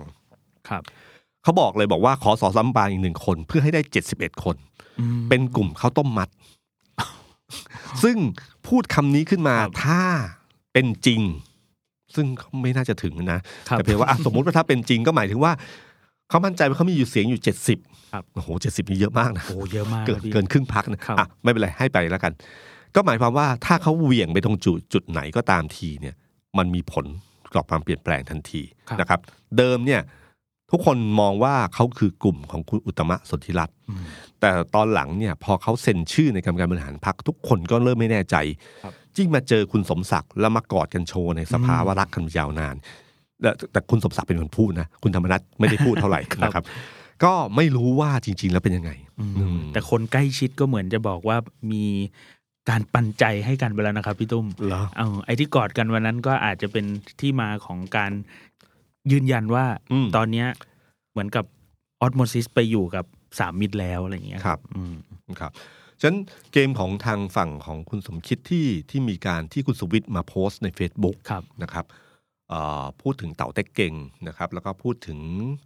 [0.68, 0.82] ครับ
[1.42, 4.56] เขาบอกเลยบอกว่าขอสอลำปางอีกหนึ่งคนเพื่อให้ได้เจ็ดสิบเอ็ดคน
[5.00, 6.28] อืมเป็นกลุ่มข้าวต้มมัด
[8.02, 8.16] ซึ่ง
[8.66, 10.02] พูดคำนี้ขึ้นมาครับถ้า
[10.72, 11.20] เป็นจริง
[12.14, 15.52] ซึ่งเขาไม่น่าจะถึงนะครับแต่เพียงว่าอะสมมุติว่าถ้าเป็นจริงก็หมายถึงว่า
[16.32, 17.78] เขามั่นใจว่าเขามีอยู่เสียงอยู่เจ็ดสิบ
[18.12, 22.32] ครับโอ้โหเจ็ดสิบนี่เยอะมากนะโอ้เยอะมากเกินครับพี่เกินครึ่งพักนะครับอะไม่เป็นไรให้ไปแล้วกัน
[22.94, 26.14] ก็หมายความว่าถ้าเขาเหวี่ยงไปตรงจุดจุดไหนก็ตามทีเนี่ย
[26.58, 27.06] มันมีผล
[27.54, 29.20] ต่อความเปลี่ยนแปลงทันทีครับนะครับ
[29.56, 30.00] เดิมเนี่ย
[30.70, 34.04] ทุกคนมองว่าเขาคือกลุ่มของคุณอุตตมะสนธิรัตน์อืม
[34.40, 38.36] แต่ตอนหลังเนี่ยพอเขาเซ็นชื่อในกรรมการบริหารพรรคทุกคนก็เริ่มไม่แน่ใจ
[38.84, 42.76] ครับยิ่งมาเจอคุณสมศักดิ์แล้วมากอดกันโชว์ในสภาว่ารักกันยาวนาน
[43.42, 46.64] แต่แต่คุณสมศักดิ์เป็นคนพูดนะ คุณธรรมนัฐไม่ได้พูดเท่าไหร่นะครับ
[47.24, 51.36] ก็ไม่รู้ว่าจริง ๆ แล้วเป็นยังไงอืมอืมแต่คนใกล้ชิดก็เหมือนจะบอกว่า
[51.72, 51.84] มี
[52.70, 56.84] การปันใจให้กันไปแล้วนะครับพี่ตุ้มเหรอเอาไอ้ที่กอดกันวันนั้นก็อาจจะเป็น
[57.20, 58.12] ที่มาของการ
[59.12, 60.48] ยืนยันว่าอืมตอนเนี้ย
[61.12, 61.44] เหมือนกับ
[62.00, 63.04] osmosis ไปอยู่กับ
[63.38, 64.94] สามมิตรแล้วอะไรอย่างเงี้ยครับอืม
[65.40, 65.52] ครับ
[66.00, 66.18] ฉะนั้น
[66.52, 72.00] เกมของทางฝั่งของคุณสมคิดที่ที่มีการที่คุณสุวิทย์มาโพสต์ใน Facebook ครับนะครับเอ่อ
[73.02, 73.94] พูดถึงเต่าเต็กเก่ง
[74.28, 75.18] นะครับ แล้วก็พูดถึง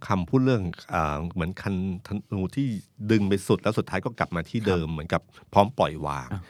[0.07, 1.75] คำพูดเรื่องอาเหมือนคัน
[2.07, 2.67] ธนูที่
[3.11, 5.21] ดึงไปสุดแล้วสุดท้ายก็กลับมาที่เดิมเหมือนกับ
[5.53, 6.41] พร้อมปล่อยวางอ่า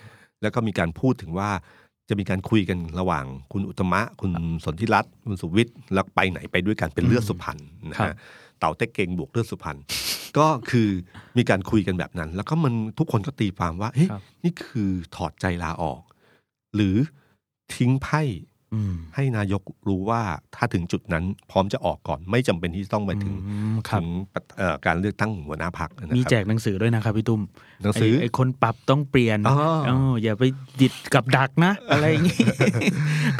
[0.41, 1.49] แล้วก็มีการพูดถึงว่า
[2.09, 4.31] จะมีการคุยกันระหว่างคุณอุตตมะ คุณ
[4.65, 7.57] สนธิรัตน์คุณสุวิทย์แล้วไปไหนไปด้วยกันเป็นเลือดสุพรรณ
[7.89, 8.15] นะครัฮะบ
[8.59, 9.77] เต่าเต็กเก่งบวกเลือดสุพรรณ
[10.37, 10.89] ก็คือ
[11.37, 16.01] มีการคุยกันแบบนั้น แล้วก็มันทุกคนก็ตีความว่าเฮ้ยครับนี่คือถอดใจลาออก
[16.75, 16.95] หรือ
[17.75, 18.56] ทิ้งไพ่อืม
[19.15, 20.21] ให้นายกรู้ว่า
[20.55, 24.07] ถ้าถึงจุดนั้นพร้อมจะออกก่อนไม่จำเป็นที่ต้องไปถึงอืมครับถึง
[24.57, 27.41] เอ่อการเลือกตั้งหัวหน้าพักนะมีครับแจกหนังสือด้วยนะครับพี่ตุ้ม
[27.83, 29.55] หนังสือไไอ้คนปรับต้องเปลี่ยนอ๋อ
[29.87, 30.43] เอออย่าไป
[30.81, 32.39] ดิดกับดักนะ อะไรอย่างงี้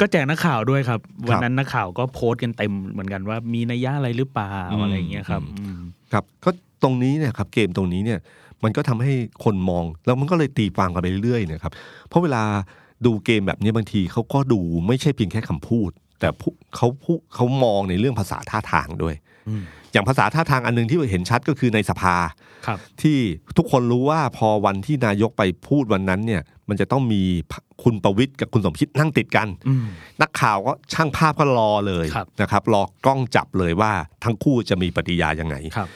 [0.00, 5.78] ก็แจกนักข่าวด้วยครับ วันนั้นนักข่าวก็โพสต์กันเต็มเหมือนกันว่ามีนัยยะอะไรหรือเปล่าอะไรอย่างเงี้ยครับอืม
[6.12, 6.50] ครับก็
[6.82, 8.20] ตรงนี้เนี่ยครับเกมตรงนี้เนี่ย
[8.64, 9.12] มันก็ทำให้
[9.44, 11.72] คนมองแล้วมันก็เลยตีความกันไปเรื่อยๆนะครับ
[12.08, 12.42] เพราะเวลา
[13.06, 19.14] ดูเกมแบบนี้บางทีเขาก็ดูไม่ใช่เพียงแค่คำพูด แต่ผู้เขาพูดเขามองในเรื่องภาษาท่าทางด้วย
[19.48, 22.16] อืมอย่างภาษาท่าทางอันหนึงที่เห็นชัดก็คือในสภา
[22.66, 23.18] ครับที่
[23.56, 27.22] ทุกคนรู้ว่าพอวันที่นายกไปพูดวันนั้นเนี่ย มันจะต้องมี
[27.82, 29.86] คุณประวิตยกับคุณสมคิดนั่งติดกันอืม
[30.22, 33.92] นักข่าวก็ช่างภาพก็รอเลยครับนะครับ รอกล้องจับเลยว่า
[34.24, 35.88] ทั้งคู่จะมีปฏิกิริยายังไงครับ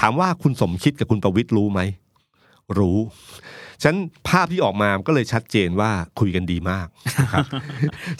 [0.00, 1.80] ถามว่าคุณสมคิดกับคุณประวิตยรู้ไหม
[2.78, 2.98] รู้
[3.82, 5.90] ฉะนั้นภาพที่ออกมาก็เลยชัดเจนว่า
[6.20, 6.86] คุยกันดีมาก
[7.22, 7.46] นะครับ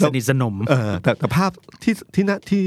[0.02, 1.50] สนิทสนมเออแต่แต่ภาพ
[1.82, 2.66] ที่ที่นะที่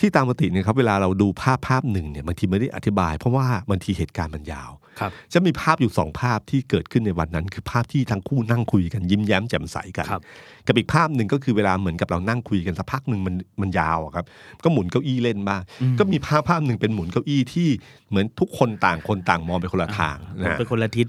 [0.00, 4.70] ที่ตามปกติเนี่ยครับเวลาเราดูภาพภาพหนึ่งเนี่ยบางทีไม่ได้อธิบาย เพราะว่าบางทีเหตุการณ์มันยาว
[5.00, 10.22] ครับจะมีภาพอยู่สองภาพที่เกิดขึ้นในวันนั้น คือภาพที่ทั้งคู่นั่งคุยกันยิ้มแย้มแจ่มใสกันครับ
[10.66, 14.24] กับอีกภาพหนึ่งก็คือเวลาเหมือนกับเรานั่งคุยกันสักพักหนึ่งมันมันยาวอะครับ
[14.64, 17.68] ก็หมุนเก้าอี้เล่นบ้างอืมก็มีภาพภาพหนึ่งเป็นหมุนเก้าอี้ที่
[18.08, 21.06] เหมือนทุกคนต่างคนต่างมองไปคนละทางนะเป็นคนละทิศ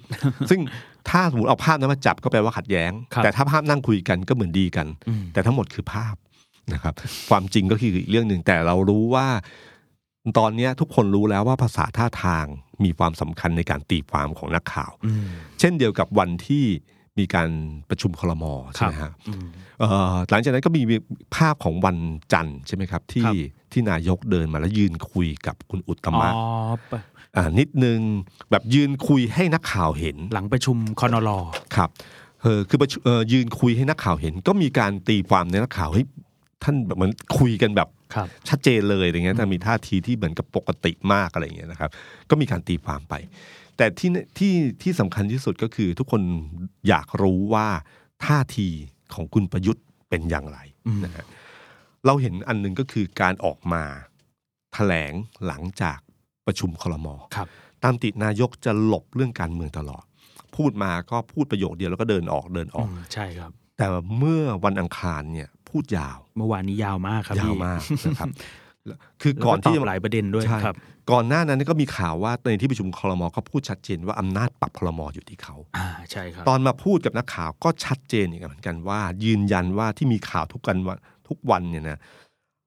[0.50, 0.60] ซึ่ง
[1.10, 6.16] ถ้าสมมติเอาภาพนั้นมาจับก็แปลว่าขัดแย้งครับแต่ถ้าภาพนั่งคุยกันก็เหมือนดีกันอืมแต่ทั้งหมดคือภาพ
[6.74, 6.94] นะครับ
[7.30, 9.28] ความจริงก็คืออีกเรื่องหนึ่งแต่เรารู้ว่า
[10.38, 12.46] ตอนเนี้ยทุกคนรู้แล้วว่าภาษาท่าทาง
[12.84, 15.26] มีความสำคัญในการตีความของนักข่าวอืม
[15.60, 16.66] เช่นเดียวกับวันที่
[17.20, 17.50] มีการ
[17.90, 19.46] ประชุมคลมใช่ไหมครัฮะบอืม
[19.80, 20.82] เอ่อหลังจากนั้นก็มี
[21.36, 21.98] ภาพของวัน
[22.34, 23.36] จันทร์ใช่ไหมครับที่ครับ
[23.72, 26.32] ที่นายกเดินมาแล้วยืนคุยกับคุณอุตตอ๋อมะ
[27.38, 28.00] อ่านิดนึง
[28.52, 31.40] แบบยืนคุยให้นักข่าวเห็นหลังประชุมคอนรอ
[31.76, 31.90] ครับ
[32.42, 36.06] เออคือประชุเอ่อยืนคุยให้นักข่าวเห็น ก็มีการตีความในนักข่าวเฮ้ย
[36.64, 41.90] ท่านแบบเหมือนคุยกันแบบครับชัดเจนเลยอะไรเงี้ยแต่มีท่าทีที่เหมือนกับปกติมากอะไรเงี้ยนะครับ
[42.30, 43.14] ก็มีการตีความไป
[43.78, 46.22] แต่ที่ที่ที่สำคัญที่สุดก็คือทุกคน
[46.88, 47.68] อยากรู้ว่า
[48.26, 48.70] ท่าที
[49.14, 51.26] ของคุณประยุทธ์เป็นอย่างไรอืมนะฮะ
[52.06, 53.84] เราเห็นอันหนึ่งก็คือการออกมา
[54.74, 55.14] แถลง
[55.48, 56.00] หลังจาก
[56.48, 57.48] ประชุมคลมครับ
[57.84, 60.04] ตามตินายกจะหลบเรื่องการเมืองตลอด
[60.56, 68.30] พูดมาก็พูดประโยคเดียวแล้วก็เดินออกเดินออกมใช่ครับ แต่เมื่อวันอังคารเนี่ยพูดยาว เมื่อวานนี้ยาวมากครับยาวพี่มากนะครับ
[69.22, 70.76] คือแล้วก่อนตที่อบหลายประเด็นด้วยใช่ครับ
[71.12, 80.96] ก่อนหน้านั้นก็มีข่าวว่าในที่ประชุมคลมก็พูดชัดเจนว่าอำนาจปรับคลมอยู่ที่เขาอ่าใช่ครับตอนมาพูดกับนักข่าวก็ชัดเจนอีกเหมือนกันว่า ยืนยันว่าที่มีข่าวทุกกันว่า
[81.28, 82.00] ทุกวันเนี่ยนะ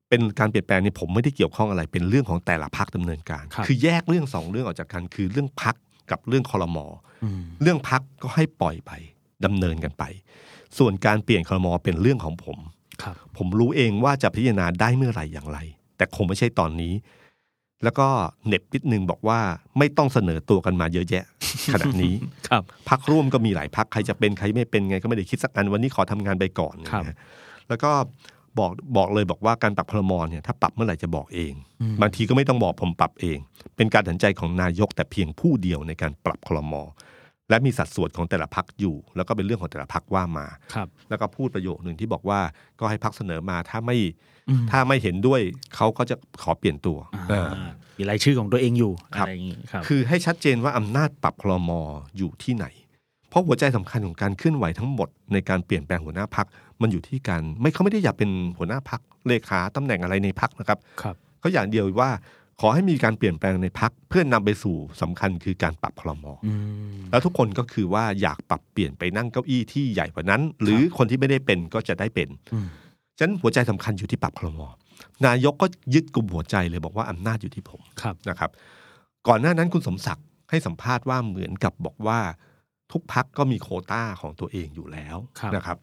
[0.08, 5.74] เป็นการเปลี่ยนแปลงนี่ผมไม่ได้เกี่ยวข้องอะไร เป็นเรื่องของแต่ละพักดำเนินการครับคือแยกเรื่องสองเรื่องออกจากกัน คือเรื่องพัก
[6.10, 6.78] กับเรื่องคลม
[7.24, 8.92] อืมเรื่องพักก็ให้ปล่อยไป
[9.44, 10.04] ดำเนินกันไป
[10.78, 12.58] ส่วนการเปลี่ยนคลมเป็นเรื่องของผม
[13.02, 15.58] ครับผมรู้เองว่าจะพิจารณาได้เมื่อไหร่อย่างไร
[15.96, 16.94] แต่คงไม่ใช่ตอนนี้
[17.84, 18.06] แล้วก็
[18.46, 19.38] เหน็บนิดนึงบอกว่า
[19.78, 21.24] ไม่ต้องเสนอตัวกันมาเยอะแยะ
[21.72, 22.14] ขนาดนี้
[22.48, 27.16] ครับพักร่วมก็มีหลายพักใครจะเป็นใครไม่เป็นไงก็ไม่ได้คิดสักอันวันนี้ขอทำงานไปก่อนครับนะฮะ
[27.68, 27.90] แล้วก็
[28.60, 33.38] บอกบอกเลยบอกว่าการปรับพลมเนี่ยถ้าปรับเมื่อไหร่จะบอกเองอืมบางทีก็ไม่ต้องบอกผมปรับเอง
[33.76, 36.74] เป็นการตัดสินใจของนายกแต่เพียงผู้เดียวในการปรับคลม
[37.50, 42.40] และมีสัดส่วนของแต่ละพักอยู่ แล้วก็เป็นเรื่องของแต่ละพักว่ามาครับแล้วก็พูดประโยคหนึ่งที่บอกว่า
[42.80, 43.96] ก็ให้พักเสนอมาถ้าไม่
[44.48, 45.40] อืมถ้าไม่เห็นด้วย
[45.76, 47.48] เขาก็จะขอเปลี่ยนตัวอ่าเออ
[47.98, 51.70] มีรายชื่อของตัวเองอยู่ครับอะไรอย่างงี้ครับคือให้ชัดเจนว่าอำนาจปรับคลม
[52.16, 52.66] อยู่ที่ไหน
[53.28, 56.46] เพราะหัวใจสำคัญของการเคลื่อนไหวทั้งหมดในการเปลี่ยนแปลงหัวหน้าพัก
[56.82, 62.10] มันอยู่ที่การไม่เขาไม่ได้อยากเป็นหัวหน้าพักเลขาตำแหน่งอะไรในพักนะครับครับเขาอย่างเดียวว่า
[62.60, 66.52] ขอให้มีการเปลี่ยนแปลงในพักเพื่อนนำไปสู่สำคัญคือการปรับพลมออื
[66.98, 72.68] มแล้วทุกคนก็คือว่าอยากปรับเปลี่ยนไปนั่งเก้าอี้ที่ใหญ่กว่านั้น หรือคนที่ไม่ได้เป็นก็จะได้เป็นอืม
[73.18, 74.60] ฉะนั้นหัวใจสำคัญอยู่ที่ปรับพลม
[75.26, 78.50] นายกก็ยึดกลุ่มหัวใจเลยบอกว่าอำนาจอยู่ที่ผมครับนะครับ
[79.28, 82.18] ก่อนหน้านั้นคุณสมศักดิ์ให้สัมภาษณ์ว่าเหมือนกับบอกว่า
[82.92, 85.78] ทุกพักก็มีโควต้าของตัวเองอยู่แล้วครับนะครับ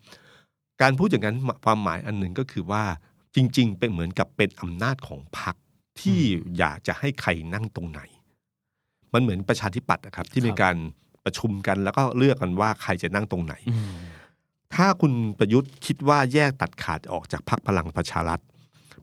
[0.82, 2.84] การพูดอย่างนั้นความหมายอันหนึ่งก็คือว่า
[3.36, 5.56] จริง ๆ เป็นเหมือนกับเป็นอำนาจของพัก
[6.02, 6.20] ที่
[6.58, 8.02] อยากจะให้ใครนั่งตรงไหน
[9.14, 10.76] มันเหมือนประชาธิปัตย์นะครับ ที่มีการ
[11.26, 13.96] ประชุมกันแล้วก็เลือกกันว่าใครจะนั่งตรงไหนอืม
[14.76, 18.42] ถ้าคุณประยุทธ์คิดว่าแยกตัดขาดออกจากพรรคพลังประชารัฐ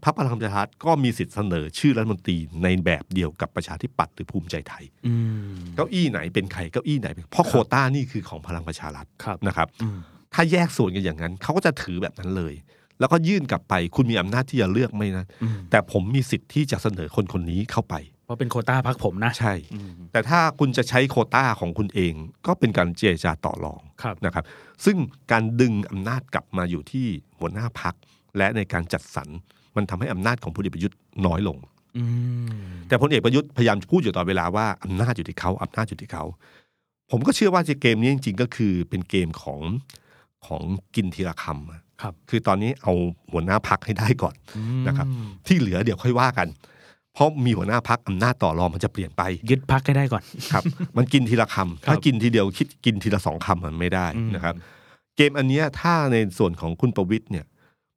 [0.05, 5.15] พรรคพลังประชารัฐก็มีสิทธิ์เสนอชื่อรัฐมนตรีในแบบเดียวกับประชาธิปัตย์หรือภูมิใจไทยอื
[5.51, 9.99] มเก้าอี้ไหนเป็นใครเก้าอี้ไหนเป็นเพราะโควต้านี่คือของพลังประชารัฐครับนะครับอืม
[10.35, 12.55] ถ้าแยกส่วนกันอย่างนั้นเขาก็จะถือแบบนั้นเลย
[13.01, 17.95] แล้วก็ยื่นกลับไปคุณมีอำนาจที่จะเลือกไหมนะอืมแต่ผมมีสิทธิ์ที่จะเสนอคนคนนี้เข้าไป
[18.27, 22.15] เพราะเป็นโควต้าพักผมนะใช่อืมแต่ถ้าคุณจะใช้โควต้าของคุณเอง
[22.47, 24.45] ก็เป็นการเจรจาต่อรองครับนะครับ
[24.85, 24.97] ซึ่ง
[25.33, 27.07] การดึงอำนาจกลับมาอยู่ที่
[27.39, 27.95] หัวหน้าพัก
[28.37, 29.29] และในการจัดสรร
[29.77, 31.57] มันทำให้อำนาจของพลเอกประยุทธ์น้อยลง
[31.99, 32.05] อื
[32.47, 36.25] มแต่พลเอกประยุทธ์พยายามพูดอยู่ตลอดเวลาว่าอำนาจอยู่ที่เขาอำนาจอยู่ที่เขา
[37.11, 39.61] ผมก็เชื่อว่าเกมนี้จริง ๆ ก็คือเป็นเกมของ
[40.47, 40.63] ของ
[40.95, 42.93] กินทีละคำอะครับ คือตอนนี้เอา
[43.33, 45.07] หัวหน้าพักให้ได้ก่อนอืมนะครับ
[45.47, 46.49] ที่เหลือเดี๋ยวค่อยว่ากัน
[47.15, 50.63] เพราะมีหัวหน้าพักอำนาจต่อรองมันจะเปลี่ยนไป ยึดพรรคให้ได้ก่อนครับ
[50.97, 54.55] มันกินทีละคำครับถ้ากินทีเดียวคิดกินทีละสองคำมันไม่ได้อืมนะครับ
[55.17, 57.47] เกมอันเนี้ยถ้าในส่วนของคุณประวิทย์เนี่ย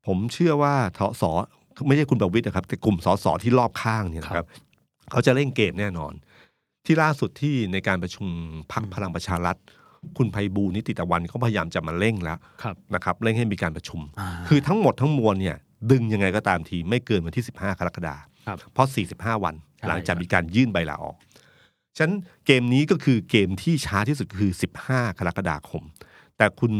[0.06, 1.24] ผมเชื่อว่าทส
[1.88, 4.48] ไม่ใช่คุณประวิทย์นะครับแต่กลุ่มสสที่รอบข้างเนี่ยนะครับ
[5.12, 6.14] เขาจะเล่นเกมแน่นอน
[6.86, 8.28] ที่ล่าสุดที่ในการประชุม
[8.72, 9.58] พรรคพลังประชารัฐ
[10.18, 15.58] คุณไพบูลย์นิติตะวันเขาพยายามจะมาเร่งแล้วครับนะครับเร่งให้มีการประชุมอ่าคือทั้งหมดทั้งมวลเนี่ย
[15.92, 21.16] ดึงยังไงก็ตามทีไม่เกินวันที่ 15กรกฎาคมครับเพราะ 45 วันใช่หลังจากมีการยื่นใบลาออก
[21.98, 24.52] ฉะนั้นเกมนี้ก็คือเกมที่ช้าที่สุดคือ
[24.86, 25.84] 15กรกฎาคม
[26.38, 26.74] แต่คุณ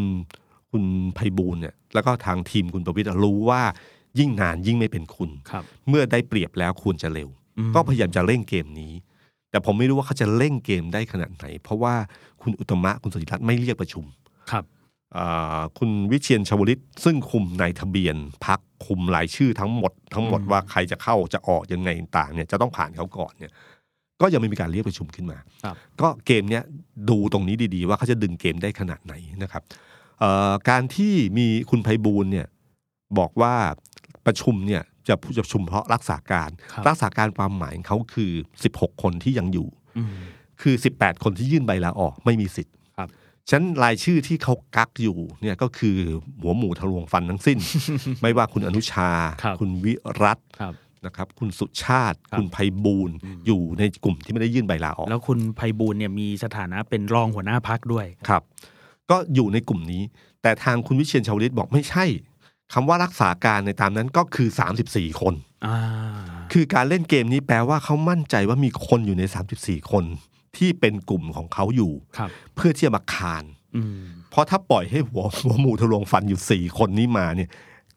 [0.72, 0.84] คุณ
[1.16, 3.64] ไพบูลย์เนี่ยแล้วก็ทางทีมคุณประวิตรรู้ว่า
[4.20, 8.94] ยิ่งนานยิ่งไม่เป็นคุณครับเมื่อได้เปรียบแล้วควรจะเร็วอืมก็พยายามจะเร่งเกมนี้
[9.52, 11.96] แต่ผมไม่รู้ว่าเขาจะเร่งเกมได้ขนาดไหน เพราะว่า
[12.42, 14.06] คุณอุตตมะคุณสนธิรัตน์ไม่เรียกประชุม
[14.52, 14.64] ครับ
[15.18, 23.52] อ่าคุณวิเชียนชวลิต ซึ่งคุมในทะเบียนพักคุมรายชื่อทั้งหมด ทั้งหมดอืมว่าใครจะเข้าจะออกยังไงต่างเนี่ยจะต้องผ่านเขาก่อนเนี่ย
[24.22, 26.64] ก็ยังไม่มีการเรียกประชุมขึ้นมาครับก็เกมเนี้ย
[27.10, 29.64] ดูตรงนี้ดีๆ ว่าเขาจะดึงเกมได้ขนาดไหนนะครับ
[30.20, 32.48] เอ่อการที่มีคุณไพบูลย์เนี่ย
[33.20, 33.56] บอกว่า
[34.26, 38.32] ประชุมเนี่ยจะจะประชุมเพราะรักษาการครับรักษาการความหมายของเขาคือ
[38.68, 40.10] 16 คนที่ยังอยู่อืม
[40.62, 43.10] คือ 18 คนที่ยื่นใบลาออกไม่มีสิทธิ์ครับ
[43.50, 45.98] ฉะนันรายชื่อที่เขากักอยู่เนี่ยก็คือ
[46.42, 47.58] หัวหมูทะลวงฟันทั้งสิ้น
[48.22, 49.10] ไม่ว่าคุณอนุชา
[49.44, 50.74] ครับณวิรัตครับ
[51.06, 58.44] นะครับคุณสุชาติครับคุณไพบูลย์อืมอยู่ในกลุ่มที่ไม่ได้ยื่นใบลาออก แล้วคุณไพบูลย์เนี่ยมีสถานะเป็นรองหัวหน้าพักด้วยครับ
[59.10, 60.02] ก็อยู่ในกลุ่มนี้
[60.42, 62.06] แต่ทางคุณวิเชียนชาวลิตบอกไม่ใช่
[62.74, 64.50] คำว่ารักษาการในตามนั้นก็คือ
[64.84, 65.34] 34 คน
[65.66, 65.78] อ่า
[66.54, 69.24] คือการเล่นเกมนี้แปลว่าเขามั่นใจว่ามีคนอยู่ใน
[69.58, 70.06] 34 คน
[70.58, 73.44] ที่เป็นกลุ่มของเขาอยู่ครับเพื่อที่จะมาคาน
[73.76, 74.00] อืม
[74.32, 77.50] เพราะถ้าปล่อยให้หัวหัวหมูทะลวงฟันอยู่สี่คนนี้มาเนี่ย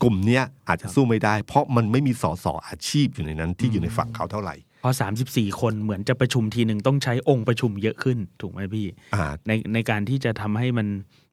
[0.02, 10.86] กลุ่มเนี้ยอาจจะสู้ไม่ได้ เพราะมันไม่มีสสอาชีพอยู่ในนั้นที่อยู่ในฝั่งเขาเท่าไหร่พอสามสิบสี่คนเหมือนจะประชุมทีหนึ่งต้องใช้องค์ประชุมเยอะขึ้น ถูกไหมพี่อ่าในในการที่จะทำให้มัน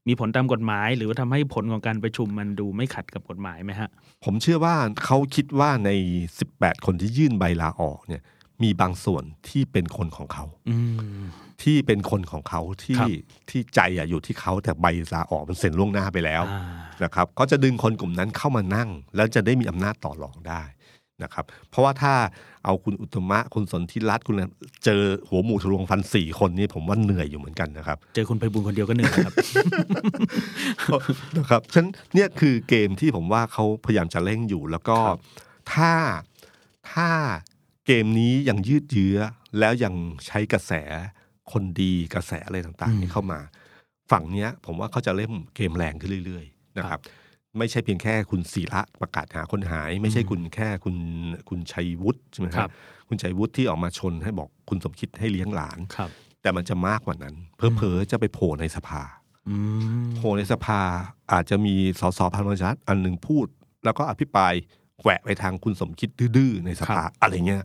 [0.08, 3.90] มีผลตามกฎหมาย หรือว่าทำให้ผลของการประชุมมันดูไม่ขัดกับกฎหมายไหมฮะ
[4.26, 5.90] ผมเชื่อว่าเขาคิดว่าใน
[6.40, 8.22] 18 คนที่ยื่นใบลาออกเนี่ย
[8.64, 10.78] มีบางส่วนที่เป็นคนของเขาอื
[11.22, 11.26] ม
[11.64, 13.10] ที่เป็นคนของเขาที่ครับ
[13.50, 16.64] ที่ใจอะอยู่ที่เขาแต่ใบลาออกมันเซ็นล่วงหน้าไปแล้วอ่า
[17.04, 20.64] นะครับ ก็จะดึงคนกลุ่มนั้นเข้ามานั่ง แล้วจะได้มีอำนาจต่อรองได้
[21.24, 22.14] นะครับเพราะว่าถ้า
[22.66, 24.44] เอาคุณอุตตมะคุณสนธิรัตน์คุณอะไร
[24.86, 29.34] เจอหัวหมูทะลวงฟันสี่คนนี่ผมว่าเหนื่อยอยู่เหมือนกันนะครับ เจอคุณไพบูลย์คนเดียวก็เหนื่อยครับ
[31.38, 35.22] นะครับฉะนันเนี่ยคือเกมที่ผมว่าเขาพยายามจะเร่งอยู่ แล้วก็ครับ
[35.74, 35.92] ถ้า
[36.94, 37.10] ถ้า
[37.88, 39.18] เกมนี้ยังยืดเยื้อ
[39.60, 39.94] แล้วยัง
[40.28, 40.74] ใช้กระแส
[41.52, 43.40] คนดีกระแสอะไรต่างๆนี้เข้ามา
[44.12, 47.00] ฝั่งเนี้ย ผมว่าเขาจะเล่นเกมแรงขึ้นเรื่อย ๆ นะครับ
[47.58, 50.96] ไม่ใช่เพียงแค่คุณศิระประกาศหาคนหาย ไม่ใช่คุณแค่คุณ
[51.50, 52.72] คุณชัยวุฒิใช่ไหมคครัรับบ
[53.08, 56.10] คุณชัยวุฒิที่ออกมาชนให้บอกคุณสมคิดให้เลี้ยงหลานครับ
[56.42, 57.36] แต่มันจะมากกว่านั้น
[57.78, 59.02] เพอๆจะไปโผล่ในสภา
[59.48, 59.56] อื
[60.04, 60.82] มโผล่ในสภา
[61.32, 63.48] อาจจะมีสสพลังประชารัฐอันหนึ่งพูด
[63.86, 64.54] แล้วก็อภิปราย
[65.02, 67.64] แหวะไปทางคุณสมคิดดื้อๆในสภาอะไรเงี้ย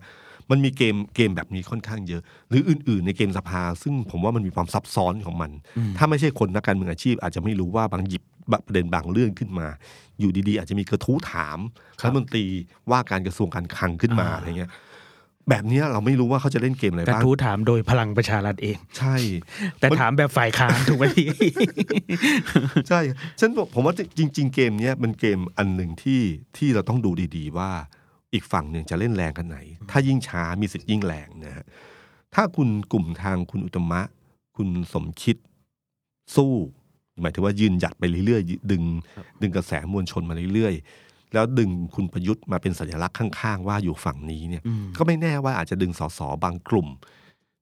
[0.49, 8.23] มันมีเกมเกมแบบนี้ค่อนข้างเยอะ หรืออื่น ๆ ในเกมสภา ซึ่งผมว่ามันมีความซับซ้อนของมันอืมถ้าไม่ใช่คนนักการเมืองอาชีพ อาจจะไม่รู้ว่าบางหยิบ
[8.65, 9.67] ประเด็นบางเรื่องขึ้นมา
[10.19, 11.59] อยู่ดีๆ อาจจะมีกระทู้ถาม
[11.99, 12.45] ครับรัฐมนตรี
[12.91, 14.71] ว่าการกระทรวงการคลังขึ้นมาอ่าอะไรเงี้ย
[15.49, 19.15] แบบเนี้ยเราไม่รู้ว่าเขาจะเล่นเกมอะไรกระบ้างทู้ถามโดยพลังประชารัฐเอง ใช่
[19.79, 21.27] แต่ถามแบบฝ่ายค้านถูกไหมพี่
[22.89, 22.99] ใช่
[23.39, 26.21] ฉันบอกผมว่าจริง ๆ เกมเนี้ยเป็นเกมอันหนึ่งที่
[26.57, 27.69] ที่เราต้องดูดี ๆ ว่า
[28.33, 29.57] อีกฝั่งหนึ่งจะเล่นแรงกันไหน
[29.91, 31.65] ถ้ายิ่งช้ามีสิทธิ์ยิ่งแรงนะฮะ
[32.35, 34.01] ถ้าคุณกลุ่มทางคุณอุตมะ
[34.57, 35.37] คุณสมคิด
[36.35, 36.53] สู้
[37.21, 38.83] หมายถึงว่ายืนหยัดไปเรื่อยๆ ดึง
[39.41, 46.87] ดึงกระแสมวลชนมาเรื่อยๆ แล้วดึงคุณประยุทธ์มาเป็นสัญลักษณ์ข้างๆ ว่าอยู่ฝั่งนี้เนี่ยอืมก็ไม่แน่ว่าอาจจะดึงสสบางกลุ่ม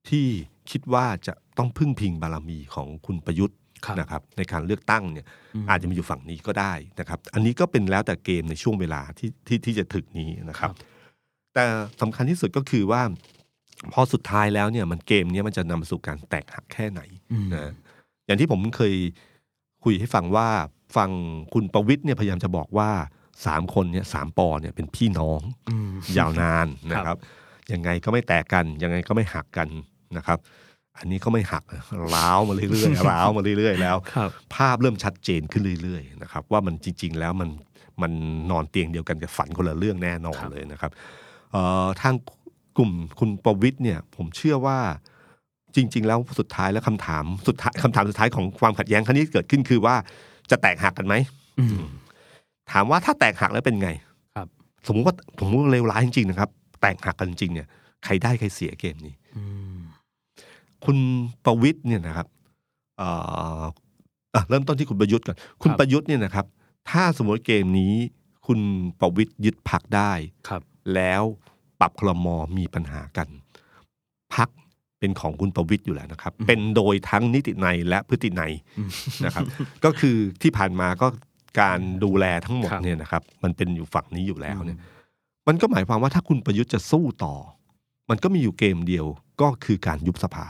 [0.09, 0.27] ที่
[0.71, 10.71] คิดว่าจะต้องพึ่งพิงบารมีของคุณประยุทธ์ครับนะครับในการเลือกตั้งเนี่ยอืมอาจจะมาอยู่ฝั่งนี้ก็ได้นะครับ อันนี้ก็เป็นแล้วแต่เกมในช่วงเวลาที่ที่ที่จะถึงนี้นะครับ
[11.53, 11.65] แต่
[12.01, 13.01] สำคัญที่สุดก็คือว่า
[13.93, 17.73] พอสุดท้ายแล้วเนี่ยมันเกมเนี้ยมันจะนำมาสู่การแตกหักแค่ไหนอืมนะ
[18.25, 18.93] อย่างที่ผมเคย
[19.83, 20.47] คุยให้ฟังว่า
[20.95, 21.09] ฟัง
[21.53, 22.89] คุณประวิทย์เนี่ยพยายามจะบอกว่า
[23.45, 27.17] สามคนเนี่ยสามปอเนี่ยเป็นพี่น้องอืมยาวนานนะครับ
[27.73, 29.67] ยังไงก็ไม่แตกกัน ยังไงก็ไม่หักกัน
[30.17, 30.39] นะครับ
[30.97, 31.63] อันนี้ก็ไม่หัก
[32.15, 37.49] ร้าวมาเรื่อยๆร้าวมาเรื่อยๆแล้วครับภาพเริ่มชัดเจนขึ้นเรื่อยๆนะครับ ว่ามันจริง ๆ แล้วมัน
[38.01, 38.11] มัน
[38.51, 40.91] นอนเตียงเดียวกันกับฝันคนละเรื่องแน่นอนครับเลยนะครับ
[41.51, 42.15] เอ่อทาง
[42.77, 44.79] กลุ่มคุณประวิทย์เนี่ย ผมเชื่อว่า
[45.75, 49.95] จริง ๆ แล้วสุดท้ายแล้วคำถามสุดท้ายคำถามสุดท้ายของความขัดแย้งครั้งนี้เกิดขึ้นคือว่า
[50.51, 51.15] จะแตกหักกันไหม
[51.59, 51.79] อืม
[52.71, 53.89] ถามว่าถ้าแตกหักแล้วเป็นไง
[54.35, 54.47] ครับ
[54.87, 56.49] สมมุติว่าผมว่าเลวร้ายจริงๆนะครับ
[56.81, 57.67] แตกหักกันจริงๆเนี่ย
[58.05, 59.43] ใครได้ใครเสียเกมนี้อื
[59.75, 59.77] ม
[60.85, 60.97] คุณ
[61.45, 62.27] ประวิทย์เนี่ยนะครับ
[62.97, 63.09] เอ่
[63.59, 63.61] อ
[64.35, 66.45] อะเริ่มต้นที่คุณประยุทธ์ก่อนคุณประยุทธ์เนี่ยนะครับ
[66.89, 67.93] ถ้าสมมติเกมนี้
[68.47, 68.59] คุณ
[68.99, 70.11] ประวิทย์ยึดพักได้
[70.49, 70.61] ครับ
[70.95, 71.23] แล้ว
[71.79, 73.27] ปรับคลมอมีปัญหากัน
[74.35, 74.49] พัก
[74.99, 78.89] เป็นของคุณประวิทย์อยู่แล้วนะครับอืมเป็นโดยทั้งนิตินัยและพฤตินัยอืม
[79.25, 79.45] นะครับ
[79.85, 81.07] ก็คือที่ผ่านมาก็
[81.61, 84.79] การดูแลทั้งหมดครับเนี่ยนะครับ มันเป็นอยู่ฝั่งนี้อยู่แล้วเนี่ย
[85.47, 87.35] มันก็หมายความว่าถ้าคุณประยุทธ์จะสู้ต่อ
[88.09, 89.05] มันก็มีอยู่เกมเดียว
[89.41, 90.45] ก็คือการยุบสภา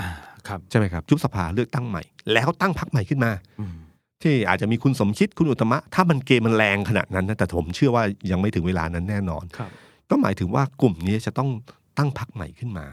[0.00, 0.08] อ่า
[0.48, 2.02] ครับใช่ไหมครับยุบสภาเลือกตั้งใหม่
[2.32, 3.74] แล้วตั้งพรรคใหม่ขึ้นมาอืม
[4.22, 9.70] ที่อาจจะมีคุณสมคิดคุณอุตมะ ถ้ามันเกมมันแรงขนาดนั้นนะแต่ผมเชื่อว่ายังไม่ถึงเวลานั้นแน่นอนครับ
[10.10, 11.50] ก็หมายถึงว่ากลุ่มนี้จะต้อง
[11.98, 12.86] ตั้งพรรคใหม่ขึ้นมา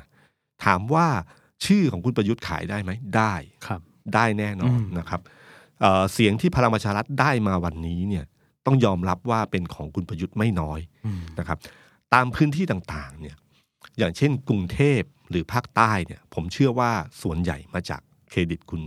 [0.65, 1.07] ถามว่า
[1.65, 3.33] ชื่อของคุณประยุทธ์ขายได้ไหมได้
[3.67, 3.81] ครับ
[4.15, 5.21] ได้แน่นอนอืมนะครับ
[5.81, 8.25] เอ่อเสียงที่พลังประชารัฐได้มาวันนี้เนี่ย
[8.65, 11.57] ต้องยอมรับว่าเป็นของคุณประยุทธ์ไม่น้อยอืมนะครับ
[12.13, 13.35] ตามพื้นที่ต่างๆเนี่ย
[13.97, 16.91] อย่างเช่น กรุงเทพหรือภาคใต้เนี่ยผมเชื่อว่า
[17.21, 18.81] ส่วนใหญ่มาจากเครดิตคุณ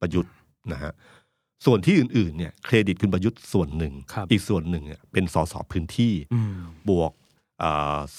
[0.00, 0.32] ประยุทธ์
[0.72, 0.92] นะฮะ
[1.66, 6.56] ส่วนที่อื่นๆเนี่ยเครดิตคุณประยุทธ์ส่วนหนึ่งครับอีกส่วนหนึ่งเนี่ยเป็นสสพื้นที่อืม
[6.88, 7.21] บวกเอ่อ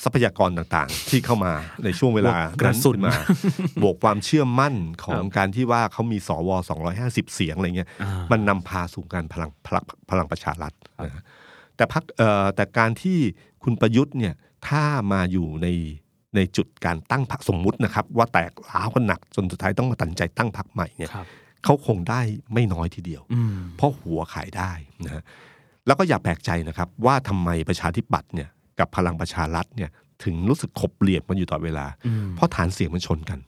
[0.04, 1.54] ทรัพยากรต่างๆ ที่เข้ามา
[1.84, 3.16] ในช่วงเวลาบวกกระสุนขึ้มา
[3.84, 6.50] บวกความเชื่อมั่นของครับการที่ว่าเขามีสว
[6.92, 10.74] 250 เสียงอะไรเงี้ยอ่ามันนำพาสู่การพลังพลังพลังประชารัฐ
[11.06, 11.24] นะฮะ
[11.76, 13.18] แต่พักเอ่อแต่การที่
[13.64, 14.34] คุณประยุทธ์เนี่ย
[14.68, 15.68] ถ้ามาอยู่ใน
[16.36, 21.28] ในจุดการตั้งพรรคสมมุตินะครับ ว่าแตกร้าวกันหนักจนสุดท้ายต้องมาตัดสินใจตั้งพรรคใหม่เนี่ยครับ
[21.64, 22.22] เขาคงได้
[22.54, 24.72] ไม่น้อยทีเดียวอืมเพราะหัวขายได้
[25.06, 25.24] นะฮะ
[25.88, 29.90] แล้วก็อย่าแปลกใจนะครับ ว่าทำไมประชาธิปัตย์เนี่ย กับพลังประชารัฐเนี่ย
[30.24, 33.40] ถึงรู้สึกขบเหลี่ยมกันอยู่ตลอดเวลาอืมเพราะฐานเสียงมันชนกัน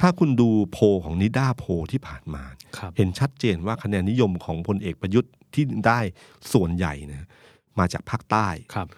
[0.00, 2.44] ถ้าคุณดูโพลของนิด้าโพลที่ผ่านมา
[2.78, 6.00] ครับเห็นชัดเจนว่าคะแนนนิยมของพลเอกประยุทธ์ที่ได้
[6.52, 7.26] ส่วนใหญ่นะ
[7.78, 8.88] มาจากภาคใต้ครับ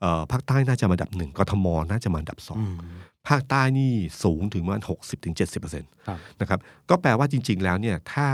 [0.00, 2.78] เอ่อภาคใต้น่าจะมาอันดับหนึ่งกทมน่าจะมาอันดับสองอืม
[3.28, 6.58] ภาคใต้นี่สูงถึงประมาณหกสิบถึงเจ็ดสิบเปอร์เซ็นต์ครับนะครับ
[6.90, 8.26] ก็แปลว่าจริง ๆ แล้วเนี่ยถ้า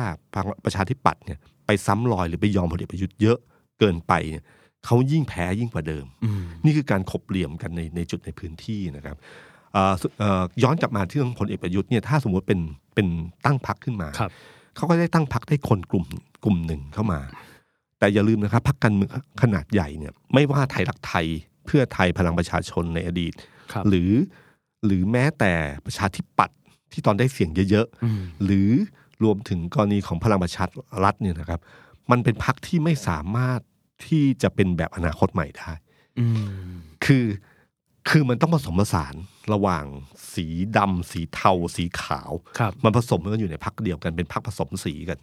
[0.64, 3.38] ประชาธิปัตย์เนี่ยไปซ้ำรอยหรือไปยอมพลเอกประยุทธ์เยอะ
[3.79, 4.44] เกินไปเนี่ย
[4.87, 9.16] เขายิ่งแพ้ยิ่งกว่าเดิมอืมนี่คือการขบเหลี่ยมกันในในจุดในพื้นที่นะครับ
[9.72, 12.61] เอ่อสุเอ่อย้อนกลับมาที่เรื่องพลเอกประยุทธ์เนี่ยถ้าสมมติเป็น
[12.94, 13.07] เป็น
[13.44, 14.31] ตั้งพักขึ้นมาครับ
[14.77, 16.07] เขาก็ได้ตั้งพักได้คนกลุ่ม
[16.44, 17.20] กลุ่มหนึ่งเข้ามา
[17.99, 19.11] แต่อย่าลืมนะครับพักการเมือง
[19.42, 21.27] ขนาดใหญ่เนี่ยไม่ว่าไทยรักไทย
[21.66, 23.33] เพื่อไทยพลังประชาชนในอดีต
[23.72, 24.11] ครับหรือ
[24.87, 25.53] หรือแม้แต่
[25.87, 26.59] ประชาธิปัตย์
[26.92, 28.70] ที่ตอนได้เสียงเยอะอืมๆหรือ
[29.25, 30.64] รวมถึงกรณีของพลังประชา
[31.05, 31.61] รัฐเนี่ยนะครับ
[32.11, 33.61] มันเป็นพักที่ไม่สามารถ
[34.04, 35.72] ที่จะเป็นแบบอนาคตใหม่ได้
[36.18, 36.26] อื
[36.70, 37.24] มคือ
[38.09, 39.14] คือมันต้องผสมผสาน
[39.52, 39.85] ระหว่าง
[40.35, 45.18] สีดำสีเทา สีขาวครับมันผสมกันอยู่ในพักเดียวกันเป็นพักผสมสีกัน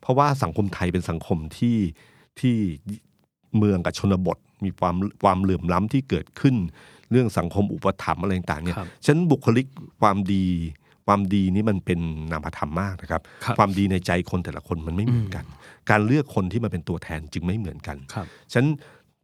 [0.00, 1.78] เพราะว่าสังคมไทยเป็นสังคมที่
[2.40, 2.56] ที่
[3.56, 6.56] เมืองกับชนบท มีความความเหลื่อมล้ำที่เกิดขึ้น
[7.10, 9.66] เรื่องสังคมอุปถัมภ์อะไรต่างๆเนี่ยครับฉะนันบุคลิก
[10.00, 10.46] ความดี
[11.06, 12.00] ความดีนี้มันเป็น
[12.32, 15.44] นามธรรมมากนะครับครับ ความดีในใจคนแต่ละคนมันไม่เหมือนกัน
[15.90, 18.66] การเลือกคนที่มาเป็นตัวแทนจึงไม่เหมือนกันครับฉะนัน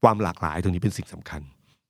[0.03, 1.43] ความหลากหลายตรงนี้เป็นสิ่งสำคัญ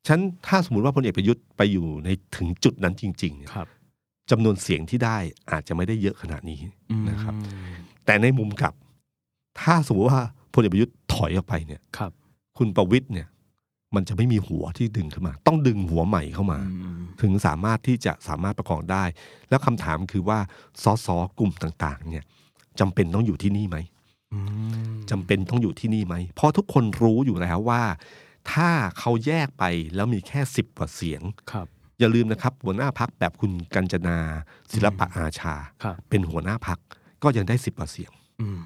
[0.08, 3.68] ฉันถ้าสมมติว่าพลเอกประยุทธ์ไปอยู่ในถึงจุดนั้นจริงๆเนี่ยครับ
[4.30, 5.16] จำนวนเสียงที่ได้
[5.50, 7.34] อาจจะไม่ได้เยอะขนาดนี้อืมนะครับ
[8.06, 8.74] แต่ในมุมกลับ
[9.60, 10.22] ถ้าสมมติว่า
[10.54, 12.12] พลเอกประยุทธ์ถอยออกไปเนี่ยครับ
[12.58, 13.28] คุณประวิทย์เนี่ย
[13.94, 19.04] มันจะไม่มีหัวที่ดึงขึ้นมา ต้องดึงหัวใหม่เข้ามาอืมถึงสามารถที่จะสามารถประกอบได้
[19.48, 20.38] แล้วคำถามคือว่า
[20.82, 22.24] สสกลุ่มต่างๆ เนี่ย
[22.80, 23.76] จำเป็นต้องอยู่ที่นี่ไหม
[24.32, 24.38] อื
[24.92, 27.82] มจำเป็นต้องอยู่ที่นี่ไหมเพราะทุกคนรู้อยู่แล้วว่า
[28.52, 29.64] ถ้าเขาแยกไป
[29.94, 31.22] แล้วมีแค่สิบกว่าเสียง
[31.52, 31.66] ครับ
[31.98, 34.16] อย่าลืมนะครับหัวหน้าพักแบบคุณกัญจนา
[34.72, 36.78] ศิลปะอาชาครับเป็นหัวหน้าพัก
[37.22, 38.60] ก็ยังได้สิบกว่าเสียงอืม